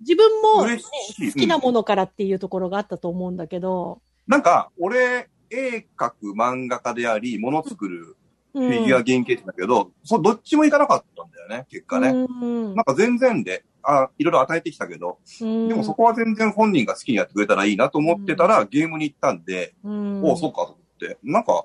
[0.00, 0.78] 自分も、ね。
[0.78, 1.62] 好きなうん。
[1.62, 8.16] ものからっていうところがあったと思うんだけど、なんか、俺、絵描く漫画家であり、物作る
[8.54, 12.10] うん、フィギュア原型ってだけど、そう、どっちもいかなかったんだよね、結果ね。
[12.10, 12.74] うん。
[12.76, 15.68] なんか全然で、あいろいろ与えてきたけど、うん。
[15.68, 20.24] でもそこは全然本人が好きにやってくれたらいいなと思ってたら、ゲームに行ったんで、うん。
[20.24, 20.83] おう、そって、
[21.22, 21.64] なんか、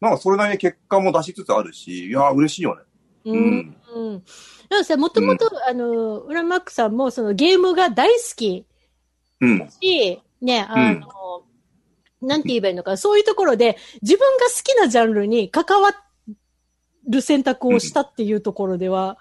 [0.00, 2.82] なんかそれなりに結果も出しつつあるし、いやー、嬉しいよね。
[3.24, 3.76] ううんん。
[3.94, 4.24] うん。
[4.68, 8.66] でもさ、もともと、あの、ウラマックさんも、そのゲームが大好き
[9.40, 9.70] うん。
[9.80, 11.08] し、ね、あの、
[12.20, 15.90] なんて言えばいいのか、そういうところで、自分が好きなジャンルに関わ
[17.08, 19.18] る選択をしたっていうところでは、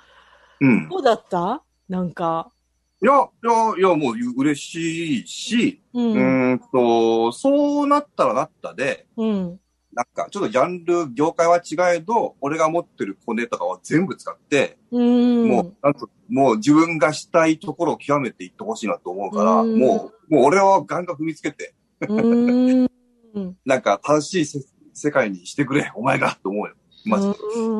[0.59, 0.89] うん。
[0.89, 1.63] どうだった？
[1.89, 2.51] なんか。
[2.99, 6.01] いや、いや、いや、もう嬉しいし、う。
[6.01, 9.59] うんーんと、そうなったらなったで、うん。
[9.93, 15.47] なんか、ちょっとジャンル、業界は違えど、俺が持ってるコネとかを全部使って、うん。
[15.47, 21.75] もう、なんと、もう自分がしたいところを極めていってほしいなと思うから、うんもう、もう俺はガンガン踏みつけて、
[22.07, 22.89] うん。
[23.63, 24.59] なんか楽しいせ
[24.93, 26.73] 世界にしてくれ、お前が、と思うよ。
[27.05, 27.35] マジで。
[27.57, 27.71] う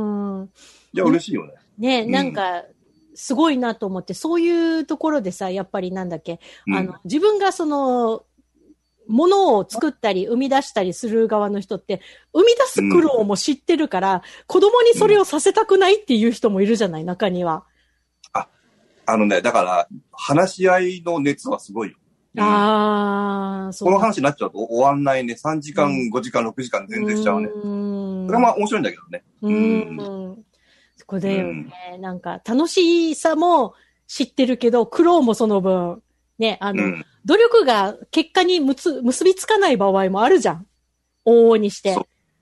[0.44, 0.50] ん。
[0.94, 1.54] いや、嬉しいよね。
[1.78, 2.64] ね、うんなんか、
[3.18, 8.24] すごいなと思って、そういうところでさ、やっぱりなんだっけ、うんあの、自分がその、
[9.08, 12.02] ものを作ったり、生み出したりする側の人って、
[12.34, 17.66] 生み出す苦労も知ってるから、子供にそれをさせたくないっていう人もいるじゃない、中には。
[19.10, 21.98] あのね、だから、話し合いの熱はすごいよ。
[22.36, 23.88] うんああ、そう。
[23.88, 25.34] この話になっちゃうと終わんないね。
[25.34, 27.48] 3時間、うん5時間、6時間全然しちゃうね。
[27.48, 29.24] うんそれはまあ面白いんだけどね。
[29.42, 30.46] うん。
[31.08, 31.98] そこだよね。
[32.00, 33.76] なんか、楽しさも
[34.08, 36.02] 知ってるけど、苦労もその分、
[36.38, 37.06] ね、あの、うん。
[37.24, 40.68] 努力が結果にむつ結びつかない場合もあるじゃん。
[41.26, 41.96] 往々にして。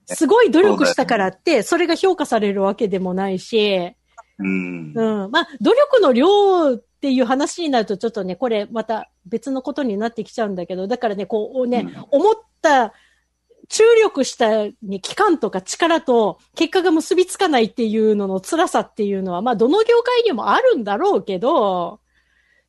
[0.07, 3.95] すごい努力したからって、それが評価されるわけでもないし、
[4.39, 4.93] うん。
[4.95, 5.31] うん。
[5.31, 12.93] まあ、努力の量っていう話になるとちょっとね、これまた別のことになってきちゃうんだけど、だからね、こうね、思った、
[13.69, 21.99] 注力した、ね、期間とか力と結果が結びつかないっていうのの辛さっていうのは、まあ、どの業界にもあるんだろうけど、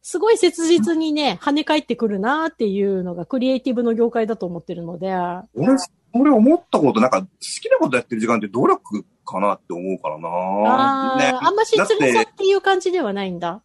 [0.03, 5.13] すごい切実にね、跳ね返ってくるなっていうのがクリエイティブの業界だと思ってるので、
[5.55, 5.77] 俺、
[6.13, 10.29] 俺思ったこと、なんか、好きなことやってる時間って努力かなって思うからな。
[10.29, 11.25] ああ、ね。
[11.43, 13.63] あんまし辛さっていう感じではないんだ。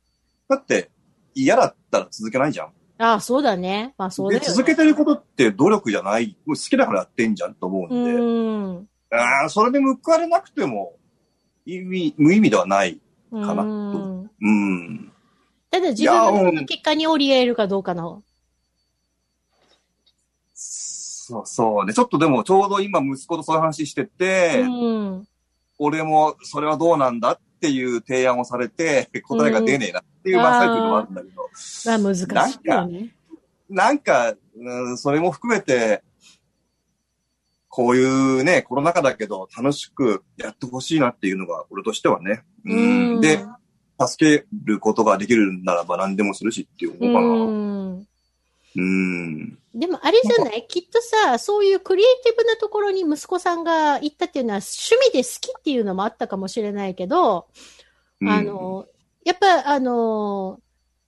[0.50, 0.90] だって、
[1.36, 2.74] 嫌だったら続けないじゃん。
[3.02, 3.96] ああ、そうだね。
[3.98, 4.56] まあそうだで、よ、ね。
[4.56, 6.38] 続けてることって努力じゃない。
[6.46, 8.14] もう好きだからやってんじゃんと思うんで。
[8.14, 8.22] う
[8.82, 8.88] ん。
[9.12, 10.94] ああ、それで報われなくても、
[11.66, 13.02] 意味、無意味ではない。
[13.32, 15.12] かなうん。
[15.70, 18.24] ただ自分の結果に折り合えるかどうかの。
[20.54, 21.94] そうそうね。
[21.94, 25.28] ちょっとでも、ちょうど今息子とそういう話してて、うん。
[25.84, 31.42] 俺もそれはどうなんだっていう提案をされて、答えが出ねえなっていう真っ最中でもあるんだけど、
[31.86, 32.16] まあ難
[32.52, 33.16] しいよね。
[33.68, 36.04] なんか、うん、それも含めて、
[37.68, 38.04] こうい
[38.42, 42.44] うね、コロナ禍だけど楽しくやってほしいなっていうのが俺としてはね。
[42.64, 42.76] う
[43.18, 43.22] ん。
[43.22, 43.44] で、
[44.00, 47.28] 助けることができるならば何でもするしっていう思うかな。
[47.28, 48.08] うん。
[48.76, 49.58] うん。
[49.74, 50.66] でもあれじゃない？
[50.68, 57.48] きっとさ、そういうクリエイティブなところに息子さんが行ったっていうのは趣味で好きっていうのもあったかもしれないけど、
[58.22, 58.86] うんあ、の、
[59.26, 60.60] やっぱあの、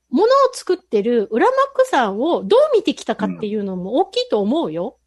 [0.09, 4.97] ものを作ってる裏マックさんをどう見てきたかっていうのも大きいと思うよ。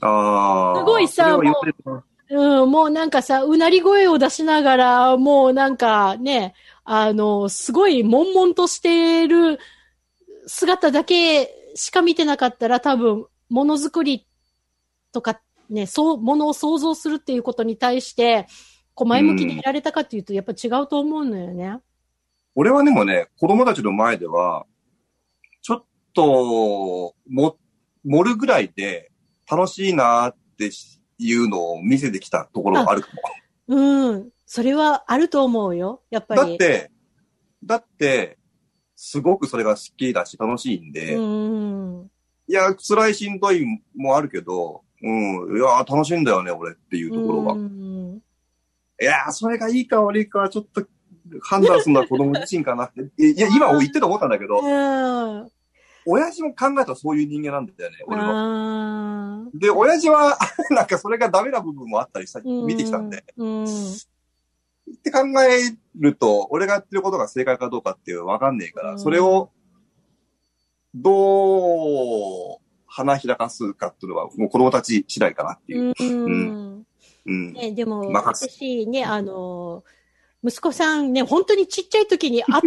[0.00, 0.78] ああ。
[0.78, 9.58] すごいさそれは言われるなうん、もうなんかさ、うなり声を出しながら、もうなんかね、あの、すごい悶々としてる
[10.46, 14.26] 姿だけしか見てなかったら多分、ものづくり
[15.12, 15.40] とか
[15.72, 18.46] ね、そう、ものを想像するっていうことに対して、
[18.94, 21.78] こう前向きにいられたかっていうと、やっぱ違うと思うのよね。
[22.54, 24.66] 俺はでもね、子供たちの前では、
[25.62, 27.56] ちょっと、も、
[28.04, 29.10] 盛るぐらいで
[29.50, 30.70] 楽しいなって
[31.18, 33.08] いうのを見せてきたところがあるか
[33.68, 33.76] も。
[33.76, 34.30] うん。
[34.44, 36.02] それはあると思うよ。
[36.10, 36.40] やっぱり。
[36.40, 36.90] だって、
[37.64, 38.38] だって、
[39.04, 42.10] すごくそれが好きだし楽しいんで、うん。
[42.46, 45.56] いや、辛いしんどいもあるけど、うん。
[45.56, 47.52] いやー、楽しいんだよね、俺っていうところが。
[47.54, 48.22] うん
[49.00, 50.86] いやー、それがいいか悪いかはちょっと
[51.40, 53.00] 判断するのは子供自身かなって。
[53.20, 55.50] いや、今言ってて思ったんだけど、うん。
[56.06, 58.22] 親父も考えたらそういう人間なんだよね、俺も。
[58.32, 60.38] あで、親父は、
[60.70, 63.24] なんかそれがダメな部分もあったりさ、ー見てきたんで。。
[63.36, 63.66] うん。
[64.90, 69.50] って考えると、俺がやってることが正解かどうかっていうのはわかんねえから、うんそれを、
[70.94, 75.94] どう、花開かすかっていうのは、もう子供たち次第かなっていう。
[75.98, 76.86] うん。
[77.24, 77.52] うん。
[77.54, 79.84] ね、でも、私ね、あの、
[80.44, 82.60] 息子さんね、本当にちっちゃい時にあ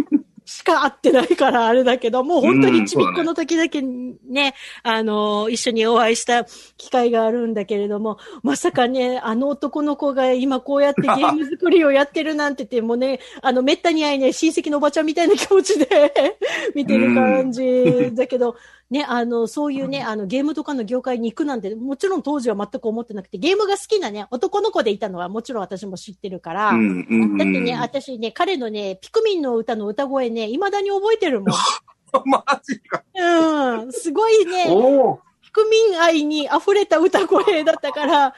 [0.46, 6.44] しか会ってないからあれだけど、もう本当にちびっこの時だけね、あの、一緒にお会いした
[6.76, 16.14] 機会があるんだけれども、まさかね、あの男の子が今こうやって ゲーム作りをやってるなんて言って、もうね、あの、めったに会いね、親戚のおばちゃんみたいな気持ちで
[16.76, 18.54] 見てる感じだけど、
[18.88, 31.50] ね、あの、そういうね、あの、ゲームとかの業界に行くなんて、もちろん当時は全く思ってなくて、ゲームが好きなね、男の子でいたのはもちろん私も知ってるから、うんうんだってね、私ね、彼のね、ピクミンの歌の歌声ね、未だに覚えてるもん。
[32.26, 33.02] マジか。
[33.14, 34.66] うん、すごいね。
[35.42, 38.34] ピクミン愛に溢れた歌声だったから、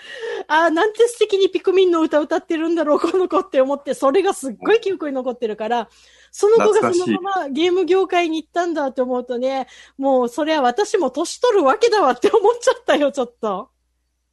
[0.47, 5.89] あーなんて素敵にピクミンの歌歌ってるんだろう、この子って思って、それがすっごい記憶に残ってるから、
[6.31, 9.67] その子がそのままゲーム業界に行ったんだって思うとね、
[9.97, 13.71] もうそれは私も年取るわけだわって思っちゃったよ、ちょっと。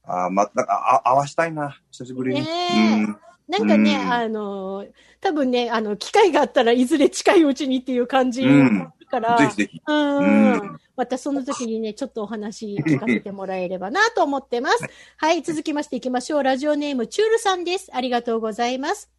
[0.04, 1.80] あーま、なんか、あ、合わしたいな。
[1.92, 2.42] 久しぶりに。
[2.42, 3.18] ねえうん。
[3.48, 4.86] なんかね、うんあの、
[5.22, 9.82] 多分ね、あの、機会があったらいずれ近いうちにっていう感じうんから、ぜひぜひ。
[9.88, 14.86] うんうんまたその時にね、ちょっとお話聞かせてもらえればなと思ってます。
[15.18, 16.44] はい、続きましていきましょう。
[16.44, 17.92] ラジオネーム、チュールさんです。
[17.94, 19.12] ありがとうございます。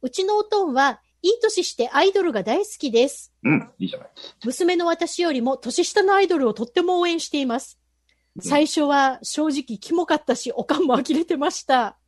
[0.00, 3.32] うちのおとんは、いい年してアイドルが大好きです。
[3.42, 3.70] うん。
[3.78, 4.08] いいじゃない。
[4.44, 7.78] 娘の私よりも年下のアイドルをとっても応援しています。
[8.40, 11.98] 最初は正直キモかったし、おかんも呆れてました。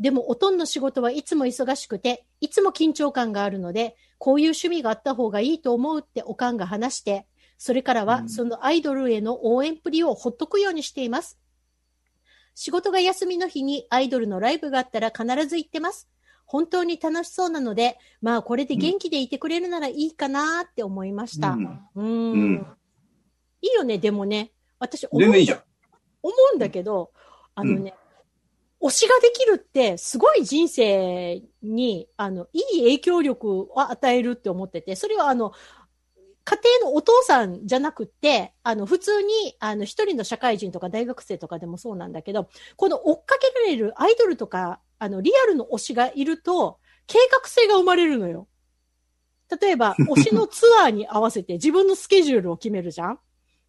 [0.00, 7.26] でも、おとんの仕事はいつも忙しくて、いつも緊張感があるので、こういう趣味があった方がいいと思うっておかんが話して、
[7.58, 11.38] それからはうんそのアイドルへの応援っぷりをほっとくようにしています。
[12.54, 16.08] 仕事が休みの日にアイドルのライブがあったら必ず行ってます。
[16.48, 21.50] 本当に楽しそうなので、まあこれで元気でいてくれるならいいかなって思いました。
[21.50, 22.66] うんうんうん
[23.60, 24.52] いいよね、でもね。
[24.78, 25.50] 私思ういい。
[26.22, 27.10] 思うんだけど、
[27.56, 27.92] あのね、
[28.80, 35.52] 推しができるって、すごい人生に、あの、いい影響力を与えるって思ってて、それはあの、
[36.44, 48.48] 家庭のお父さんじゃなくって、あの、普通に、あの、一人の社会人とか大学生とかでもそうなんだけど、この追っかけられるアイドルとか、あの、リアルの推しがいると、計画性が生まれるのよ。
[49.60, 53.18] 例えば、 推しのツアーに合わせて自分のスケジュールを決めるじゃん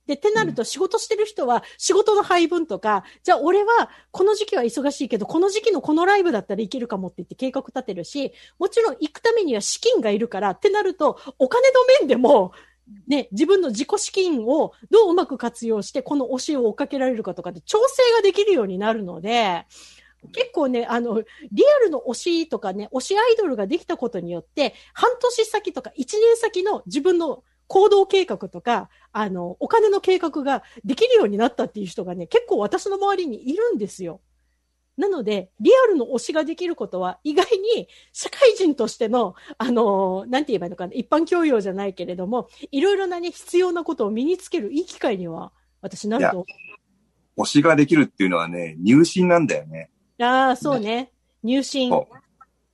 [0.09, 12.53] で、ってなると仕事してる人は仕事の配分とか、じゃあ俺はこの時期は忙しいけど、この時期のこのライブだったらいけるかもって言って計画立てるし、もちろん行くためには資金がいるからってなると、お金の面でも、
[13.07, 19.67] ね、自分の自己資金をどううまく活用して、この推しを追っかけられるかとかで調整ができるようになるので、
[20.33, 34.21] 結構ね、あの、リアルの推しとかね、推しアイドルができたことによって、半年先とか1年先の自分の行動計画とか、あの、お金の計画ができるようになったっていう人がね、結構私の周りにいるんですよ。
[34.97, 46.45] なので、リアルの推しができることは、意外に社会人としての、あの、なんて言えばいいのかな、一般教養じゃないけれども、いろいろなね、必要なことを身につけるいい機会には、私なると。
[47.37, 49.89] 推しができるっていうのはね、入信なんだよね。
[50.19, 51.11] ああ、そうね。
[51.43, 51.89] 入信。
[51.89, 52.17] そう。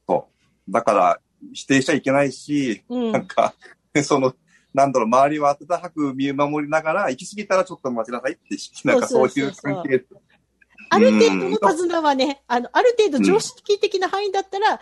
[0.08, 0.28] そ
[0.68, 0.72] う。
[0.72, 1.20] だから、
[1.54, 3.54] 否定しちゃいけないし、うんなんか、
[4.04, 4.34] その、
[4.74, 10.06] なんだろう、周りは温かく見守りながら、行き過ぎたらちょっと待ちなさいって、なんかそういう関係。
[10.90, 14.80] ある程度の手綱はね、あの、ある程度常識的な範囲だったら、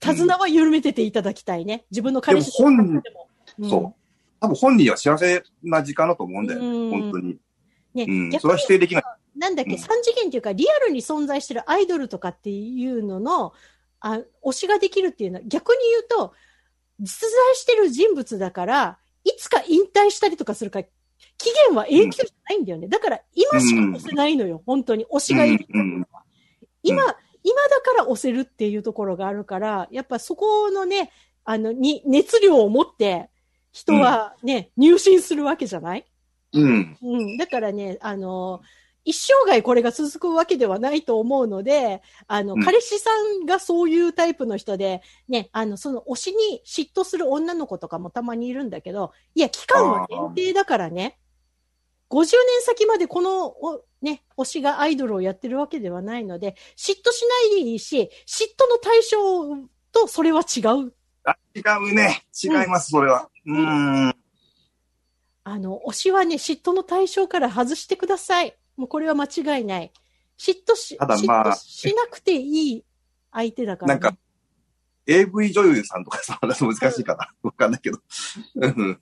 [0.00, 1.84] 手綱は緩めてていただきたいね。
[1.90, 3.28] 自分の彼氏でも本でも。
[3.58, 3.94] うんそう。
[4.40, 7.38] 多分本人は幸せな時間だと思うんだよね、うん本当に。
[7.94, 8.30] ね、うん。
[8.30, 9.04] 逆それは否定できない。
[9.36, 13.52] なんだっけ、うん三次元っていうか、リアルに存在してるアイドルとかっていうのの、
[14.00, 16.34] あ、推しができるっていうのは、逆に言うと、
[17.00, 20.86] 実在してる人物だから、いつか引退したりとかするから、
[21.38, 22.88] 期限は永久じゃないんだよね。
[22.88, 25.06] だから、今しか押せないのよ、本当に。
[25.06, 26.22] 推しがいるっていうのは。
[26.82, 27.02] 今、
[27.42, 31.10] 今だから押せるっていうところがあるから、やっぱそこのね、
[31.44, 33.30] あの、に、熱量を持って、
[33.72, 36.06] 人はね、入信するわけじゃない？
[36.52, 36.98] うん。
[37.02, 37.36] うん。
[37.38, 38.60] だからね、あの、
[39.04, 43.10] 一生涯これが続くわけではないと思うので、あの、うん彼氏さ
[43.42, 51.18] んがそういうタイプの人で、ね、あの、その推しに嫉妬する女の子とかもたまにいるんだけど、いや、期間は限定だからね、
[52.10, 52.30] 50年
[52.62, 60.92] 先までこの、おね、推しがアイドルをやってるわけではないので、嫉妬しないでいいし、嫉妬の対象とそれは違う。
[61.24, 62.24] あ違うね。
[62.42, 63.28] 違います、それは。
[63.46, 64.16] うーん。
[65.46, 68.56] あの、推しはね、嫉妬の対象から外してください。
[68.76, 69.92] もうこれは間違いない。
[70.38, 72.84] 嫉妬し、ただまあ嫉妬しなくていい
[73.32, 74.00] 相手だから、ね。
[74.00, 74.18] なんか
[75.06, 77.32] AV 女優さんとかさ、 難しいかな。
[77.42, 77.98] わかんないけど。
[78.56, 79.00] うん。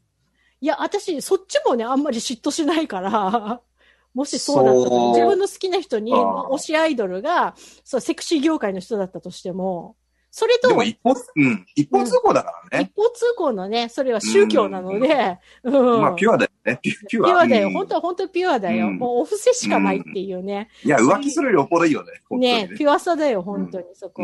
[0.61, 3.61] いや、私、そっちもね、あんまり嫉妬しないから、
[4.15, 7.55] もしそうだったら、自分の好きな人に、推しアイドルが、
[7.85, 9.97] そう、セクシー業界の人だったとしても、
[10.35, 11.67] それと、でも一方、うん。
[11.77, 12.91] 一方通行だからね。
[12.91, 16.01] 一方通行のね、それは宗教なので、うん。
[16.01, 16.79] まあ、ピュアだよね。
[16.83, 17.47] ピュピピュア。
[17.47, 17.69] だよ。
[17.69, 18.87] うん本当は本当にピュアだよ。
[18.87, 20.71] うんもうお布施しかないっていうね。
[20.85, 22.13] いや、浮気するよりよっぽどいいよね。
[22.31, 24.23] 本当にね、ピュアさだよ、本当に、そこ。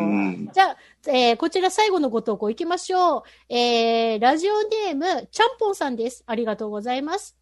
[0.50, 0.76] じゃあ、
[1.10, 3.22] えーこちら最後のご投稿行きましょう。
[3.54, 6.24] えー、ラジオネーム、ちゃんぽんさんです。
[6.26, 7.36] ありがとうございます。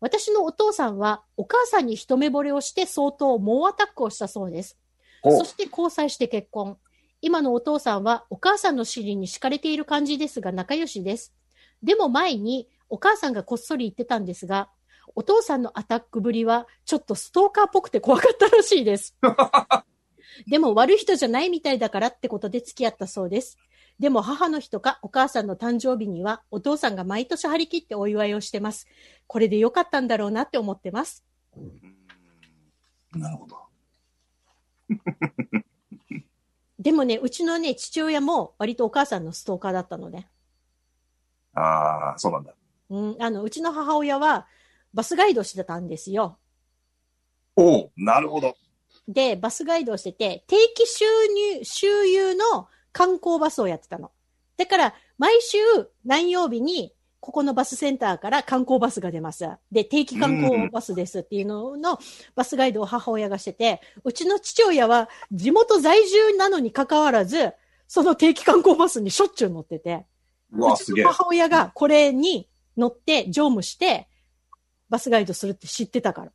[0.00, 4.76] 私のお父さんは、お母さんに一目惚れをして相当猛アタックをしたそうです。
[5.22, 6.78] そして交際して結婚。
[7.20, 11.34] 今のお父さんはお母さんの尻に敷かれている感じですが仲良しです。
[11.82, 14.68] でも前にお母さんがこっそり言ってたんですが、
[15.14, 19.16] お父さんのアタックぶりはちょっとストーカーっぽくて怖かったらしいです。
[20.46, 23.58] でも悪い人じゃないみたいだからってことで付き合ったそうです。
[23.98, 28.86] でも母の日とかお母さんの誕生日にはお父さんが毎年張り切ってお祝いをしてます。
[29.26, 31.24] これでよかったんだろうなって思ってます。
[31.56, 31.98] うん
[33.12, 33.56] なるほど。
[36.78, 40.30] でもね、うちのね、父親も割とお母さんのストーカーだったのね。
[41.54, 42.54] ああ、そうなんだ。
[42.90, 44.46] うん、あの、うちの母親は
[44.94, 46.38] バスガイドしてたんですよ。
[47.56, 48.56] おおなるほど。
[49.08, 51.04] で、バスガイドをしてて、定期収
[51.54, 54.12] 入、収入の観光バスをやってたの。
[54.56, 55.58] だから、毎週
[56.04, 56.94] 何曜日に、
[57.28, 59.46] ここのバスセンターから観光バスが出ます。
[59.70, 61.98] で、定期観光バスですっていうのの
[62.34, 67.52] バスガイドを母親がしてて、うちの父親は地元在住なのに関わらず、
[67.86, 70.06] その定期観光バスにしょっちゅう乗ってて、
[70.52, 71.06] うちの。
[71.06, 72.48] 母親がこれに
[72.78, 74.08] 乗って乗務して、
[74.88, 76.28] バスガイドするって知ってたから。
[76.28, 76.32] っ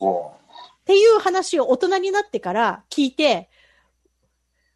[0.00, 0.32] お
[0.86, 3.50] ていう話を大人になってから聞いて、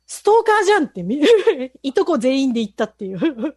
[0.06, 1.22] ストーカーじゃんってみ、
[1.82, 3.56] いとこ全員で言ったっていう。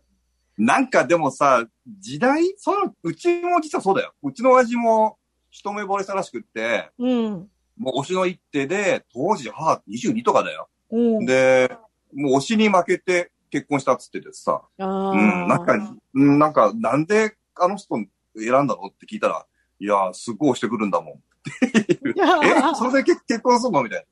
[0.58, 1.66] なんかでもさ、
[2.00, 2.54] 時代？
[2.58, 4.14] その、うちも実はそうだよ。
[4.24, 5.18] うちの親父も
[5.50, 7.50] 一目惚れしたらしくって、うん。
[7.78, 10.70] もう推しの一手で、当時母22とかだよ。
[10.92, 11.26] うん。
[11.26, 11.76] で、
[12.14, 18.86] もう推しに負けて結婚したっつっててさ、うん、なんか、うんなんか、なんであの人選んだの？
[18.88, 19.46] って聞いたら、
[19.80, 21.14] いや、すごい押してくるんだもん。
[21.16, 21.20] い
[22.18, 22.40] や
[22.72, 23.84] え、それで結結婚するの？
[23.84, 24.06] みたいな。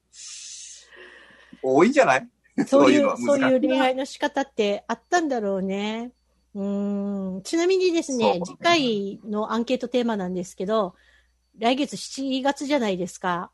[1.63, 2.29] 多いんじゃない？
[2.67, 6.11] そういう、のはそういう恋愛の仕方ってあったんだろうね。
[6.55, 7.41] うーん。
[7.43, 10.95] ちなみにですね、次回のアンケートテーマなんですけど、
[11.57, 13.51] 来月7月じゃないですか。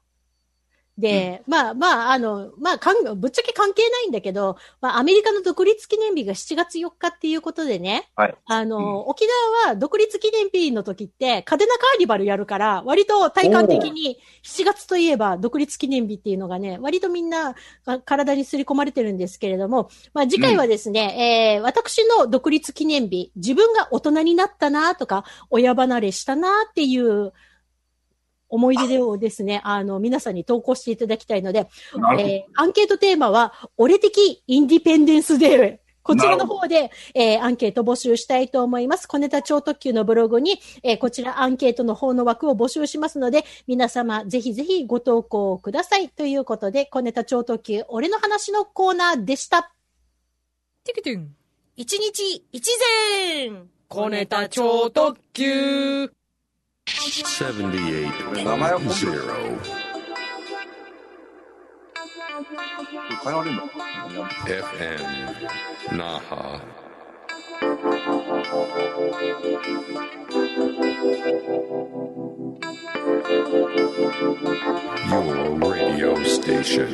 [1.00, 8.36] で、まあまあ、あの、まあかん、ぶっちゃけ関係ないんだけど、まあアメリカの独立記念日が7月4日っていうことでね、はい。
[8.46, 9.10] あの、うん。
[9.10, 9.26] 沖
[9.64, 27.32] 縄は独立記念日の時って、カデナカーニバルやるから、割と体感的に7月といえば独立記念日っていうのがね、割とみんなが体に刷り込まれてるんですけれども、まあ次回はですね、えー私の独立記念日、自分が大人になったなとか、親離れしたなっていう
[28.50, 31.68] 思い出をですね、あの、皆さんに投稿していただきたいので。
[32.20, 35.90] えーアンケートテーマは、俺的インディペンデンスデー。
[36.02, 39.08] こちらの方で、えーアンケート募集したいと思います。
[39.08, 46.10] 小ネタ超特急のブログに、えーこちらアンケートの方の枠を募集しますので、皆様ぜひぜひご投稿ください。
[46.10, 49.72] ということで、小ネタ超特急、俺の話のコーナーでした。
[50.84, 51.36] テキテン。
[51.76, 52.72] 一日一
[53.46, 56.12] 善小ネタ超特急。
[56.90, 59.60] 78.0
[64.46, 65.02] FM
[65.98, 66.46] Naha.
[75.10, 76.90] Your radio station.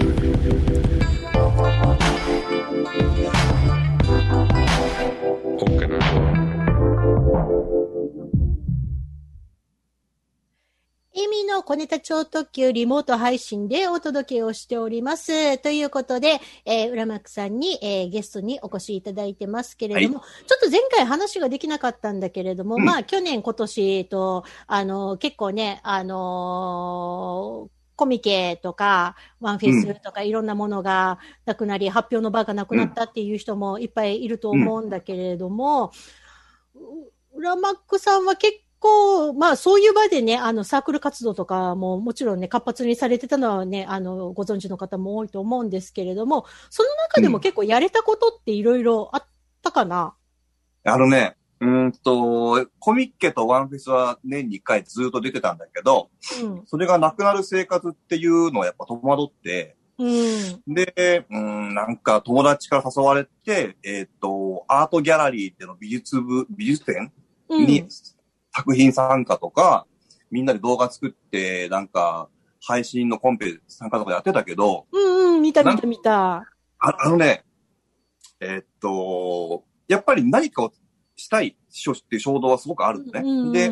[5.64, 7.85] Okinawa.
[11.18, 15.58] 意味の小ネタ超特急リモート配信でお届けをしております。
[15.60, 20.26] ということで、えー、浦幕さんに、えーゲストにお越しいただいてますけれども、ちょ
[20.58, 22.84] っと前回話ができなかったんだけれども、うん。
[22.84, 35.94] まあ去年今年と、あの、結構ね、あのーコミケとか、ワンフェスとかいろんなものがなくなり、発表の場がなくなったっていう人もいっぱいいると思うんだけれども、
[36.76, 36.80] う
[37.36, 49.28] 浦マックさんは結こう、まあそういう場でね、あのサークル活動とかももちろんね、活発にされてたのはね、あの、ご存知の方も多いと思うんですけれども、その中でも結構やれたことっていろいろあっ
[49.62, 50.16] たかな、
[50.84, 56.10] あのね、うーんと、コミッケとワンフェスは年に1回ずっと出てたんだけど、
[56.44, 56.64] うん。
[56.68, 60.74] それがなくなる生活っていうのはやっぱ戸惑って、うん。
[60.74, 67.12] で、うーん、なんか友達から誘われて、えっ、と、アートギャラリーっていうの美術部、美術展
[67.50, 67.66] うん。
[67.66, 67.86] に
[68.56, 69.86] 作品参加とか、
[70.32, 72.30] みんなで動画作って、なんか、
[72.62, 76.36] 配信のコンペ参加とかやってたけど、うんうん、見た見た見た。
[76.38, 76.46] あ
[76.80, 77.44] あのね、
[78.40, 80.74] えっと、やっぱり何かを
[81.16, 81.54] したいっ
[82.08, 83.20] ていう衝動はすごくあるのね。
[83.20, 83.72] うんうんで、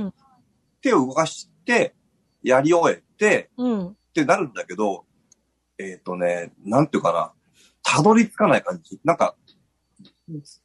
[0.82, 1.96] 手を動かして、
[2.44, 3.88] やり終えて、うん。
[3.88, 5.06] ってなるんだけど、
[5.78, 7.32] えっ、とね、なんていうかな、
[7.82, 9.00] たどり着かない感じ。
[9.04, 9.36] なんか、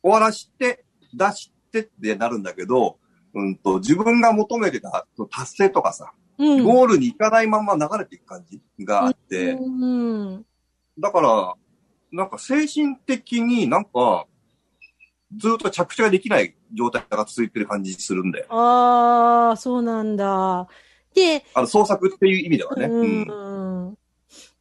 [0.03, 2.99] 終わらして、出してってなるんだけど、
[3.39, 6.65] うんと、自分が求めてた達成とかさ、うん。
[6.65, 10.45] ゴールに行かないまま流れていく感じがあって、うん。
[10.99, 11.55] だから、
[12.11, 14.27] なんか精神的になんか、
[15.37, 18.47] ずっと着地ができない状態が続いてる感じするんだよ。
[18.49, 20.67] ああ、そうなんだ。
[21.15, 22.87] で、あの、創作っていう意味ではね。
[22.87, 23.23] うん。
[23.29, 23.99] うん。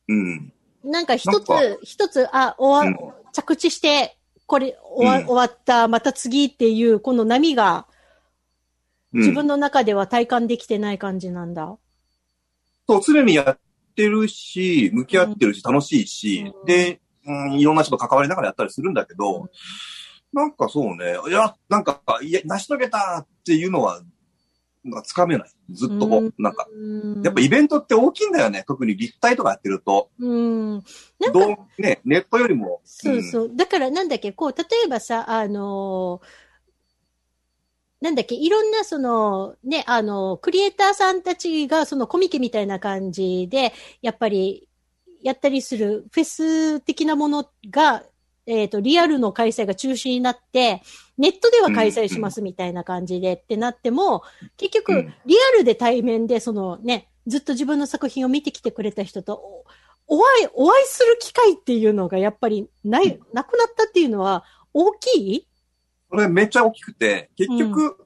[0.07, 0.53] うん。
[0.84, 4.17] なんか一つ一つ、あ、終わ、うん着地して、
[4.47, 7.97] これ、終わ,、うん終わった、また次っていう、この波が、うん
[9.18, 11.78] 自分の中では体感できてない感じなんだ。
[12.88, 13.59] そう、常にやっ
[13.95, 19.49] てるし、向き合ってるし、楽しいし、うんで、うん、いろんな人と関わりながらやったりするんだけど、うん
[20.34, 24.01] なんかそうね、いや、なんか、いや、成し遂げたっていうのは、
[24.84, 25.49] なんかつかめない。
[25.72, 26.07] ずっと
[26.38, 28.63] なんか、うんやっぱイベントって大きいんだよね。
[28.68, 30.09] 特に立体とかやってると。
[30.20, 30.74] うん。
[31.20, 32.82] なんどか、う、ね、ネットよりも。
[32.86, 33.51] そうそう。
[33.53, 36.47] だからなんだっけ、こう、例えばさ、あのー
[38.00, 44.68] なんだっけ、いろんなその、ね、あの、クリエイターさんたちがそのコミケみたいな感じで、やっぱり、
[45.24, 48.04] やったりするフェス的なものが、
[48.45, 50.82] えっ、と、リアルの開催が中止になって、
[51.18, 54.24] ネットでは開催しますみたいな感じでってなっても、
[54.58, 59.66] 結局うん、リアルで対面で、そのね、ずっと自分の作品を見てきてくれた人と、お
[60.08, 65.48] お会い、お会いする機会っていうのがやっぱりない、なくなったっていうのは大きい
[66.10, 68.05] それめっちゃ大きくて、結局、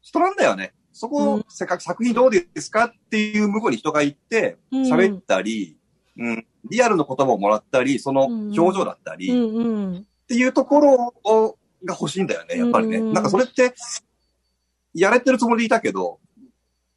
[0.00, 0.74] 人なんだよね。
[0.92, 5.76] そこ、うんせっかく作品どうですかっていう向こうに人が行って、うん喋ったり、
[6.16, 9.26] うん、リアルの言葉をもらったり、その表情だったり。
[9.26, 12.98] っていうところをが欲しいんだよね、やっぱりね。
[12.98, 13.74] うんなんかそれって、
[14.94, 16.20] やれてるつもりでいたけど、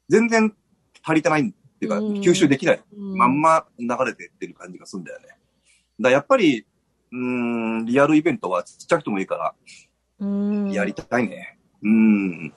[0.08, 0.54] 全然
[1.02, 2.82] 足りてないっていうか、うん吸収できない。
[2.96, 5.26] うんまんま流れてってる感じがするんだよね。
[6.00, 6.64] だやっぱり、
[7.10, 7.18] うー
[7.82, 9.87] ん、リアルイベントはちっちゃくてもいいから、うん。
[10.72, 11.58] やりたいね。
[11.82, 12.52] うん。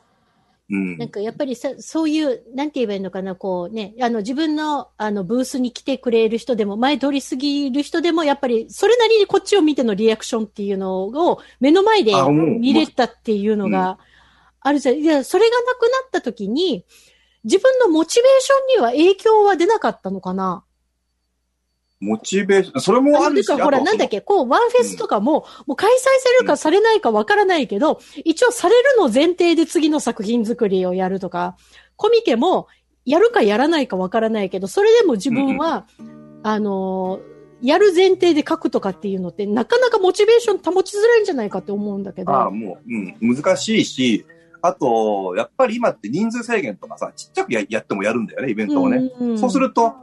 [0.70, 0.98] うん。
[0.98, 12.14] なんかやっぱりさ、そういう、なんて言えばいいのかな、こうね、あの自分のあのブースに来てくれる人でも、前通り過ぎる人でも、やっぱりそれなりにこっちを見てのリアクションっていうのを目の前で
[12.60, 14.00] 見れたっていうのが
[14.62, 14.96] あるじゃん。
[14.98, 16.86] いや、それがなくなった時に、
[17.44, 20.64] 自分のモチベーションには影響は出なかったのかな
[22.02, 31.56] モチベーション、それもあるし、あのほら、なんだっけ、こう、ワンフェスとかも、もう開催されるかされないかわからないけど、一応されるの前提で次の作品作りをやるとか、
[31.96, 32.68] コミケも、
[33.06, 35.86] やるかやらないかわからないけど、それでも自分は、
[36.44, 37.32] あのー
[37.62, 42.34] やる前提で書くとかっていうのって、なかなかモチベーション保ちづらいんじゃないかって思うんだけど。
[42.34, 44.26] ああ、もう、うん、難しいし、
[44.64, 49.12] あと、やっぱり今って人数制限とかさ、ちっちゃくややってもやるんだよね、イベントをね。
[49.20, 49.94] うんそうすると、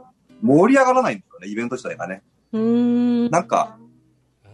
[0.41, 2.21] 盛り上がらないんだよね、イベント自体がね。
[2.53, 3.31] うーん。
[3.31, 3.77] なんか、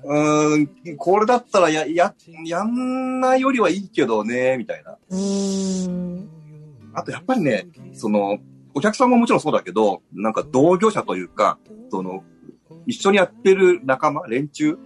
[0.04, 2.14] うーん、これだったらや、や、
[2.46, 4.98] やんないよりはいいけどね、みたいな。
[6.94, 8.38] あとやっぱりね、その、
[8.74, 11.58] お客さんももちろんそうだけど、なんか同業者というか、
[11.90, 12.24] その、
[12.86, 14.78] 一緒にやってる仲間、連中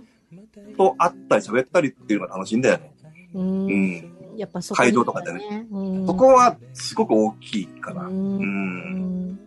[0.78, 2.94] と会ったり喋ったりっていうのが楽しいんだよね。
[3.34, 3.40] う。
[3.40, 4.20] うんん。
[4.38, 5.68] やっぱそこに会場とかでね。
[5.70, 8.04] うんそこはすごく大きいかな。
[8.08, 9.40] ううん。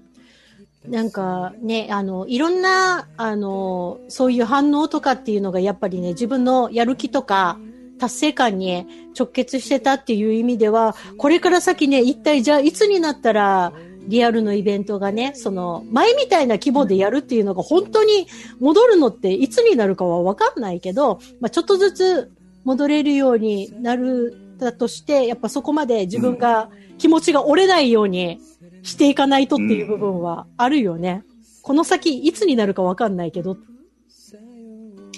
[0.88, 7.58] んなんかね、あの、いろんな、あの、そういう反応とかっていうのがやっぱりね、自分のやる気とか、
[7.98, 8.84] 達成感に
[9.16, 13.72] 直結してたっていう意味では、これから先ね、一体じゃあいつになったら、
[14.08, 18.26] リアルのイベントがね、その、前みたいな規模でやるっていうのが本当に
[18.58, 22.32] 戻るのっていつになるかはわかんないけど、まあ、ちょっとずつ
[22.64, 28.40] 戻れるようになるだとして、やっぱそこまで自分が気持ちが折れないように
[28.82, 31.24] していかないとっていう部分はあるよね。
[31.62, 33.56] この先いつになるかわかんないけど。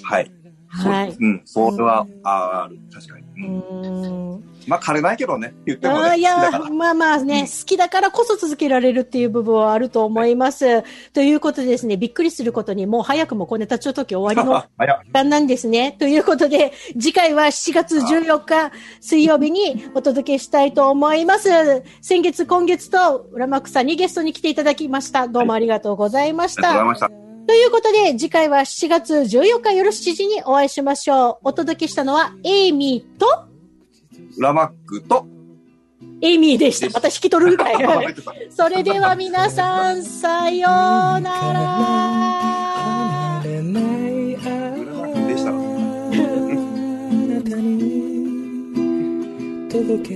[0.03, 0.31] はい。
[0.67, 1.17] はい。
[1.19, 2.77] うん、それは、ある。
[2.93, 3.24] 確かに。
[3.37, 5.53] ううんんまあ、枯れないけどね。
[5.65, 5.99] 言ってもね。
[5.99, 10.83] あーいやまあまあね、うん好きだからこそ続けられるっていう部分はあると思います。
[11.11, 15.91] ということでですね、びっくりすることに、もう早くも小ネタ超時終わりの時間なんですね。
[15.99, 18.71] ということで、次回は7月14日
[19.01, 21.49] 水曜日にお届けしたいと思います。
[22.01, 25.27] 先月、今月と、浦幕さんにゲストに来ていただきました。
[25.27, 26.85] どうもありがとうございましありがとうた。
[26.85, 27.24] ございました。
[27.47, 31.37] ということで、次回は7月14日夜7時にお会いしましょう。
[31.43, 33.45] お届けしたのは、エイミーと、
[34.39, 35.27] ラマックと、
[36.21, 36.89] エイミーでした。
[36.89, 37.75] また引き取るみたい
[38.49, 41.29] それでは皆さん、さようなら。
[43.43, 43.79] ラマ
[45.07, 45.51] ックでした。
[45.51, 45.59] あな
[47.41, 50.15] たに届け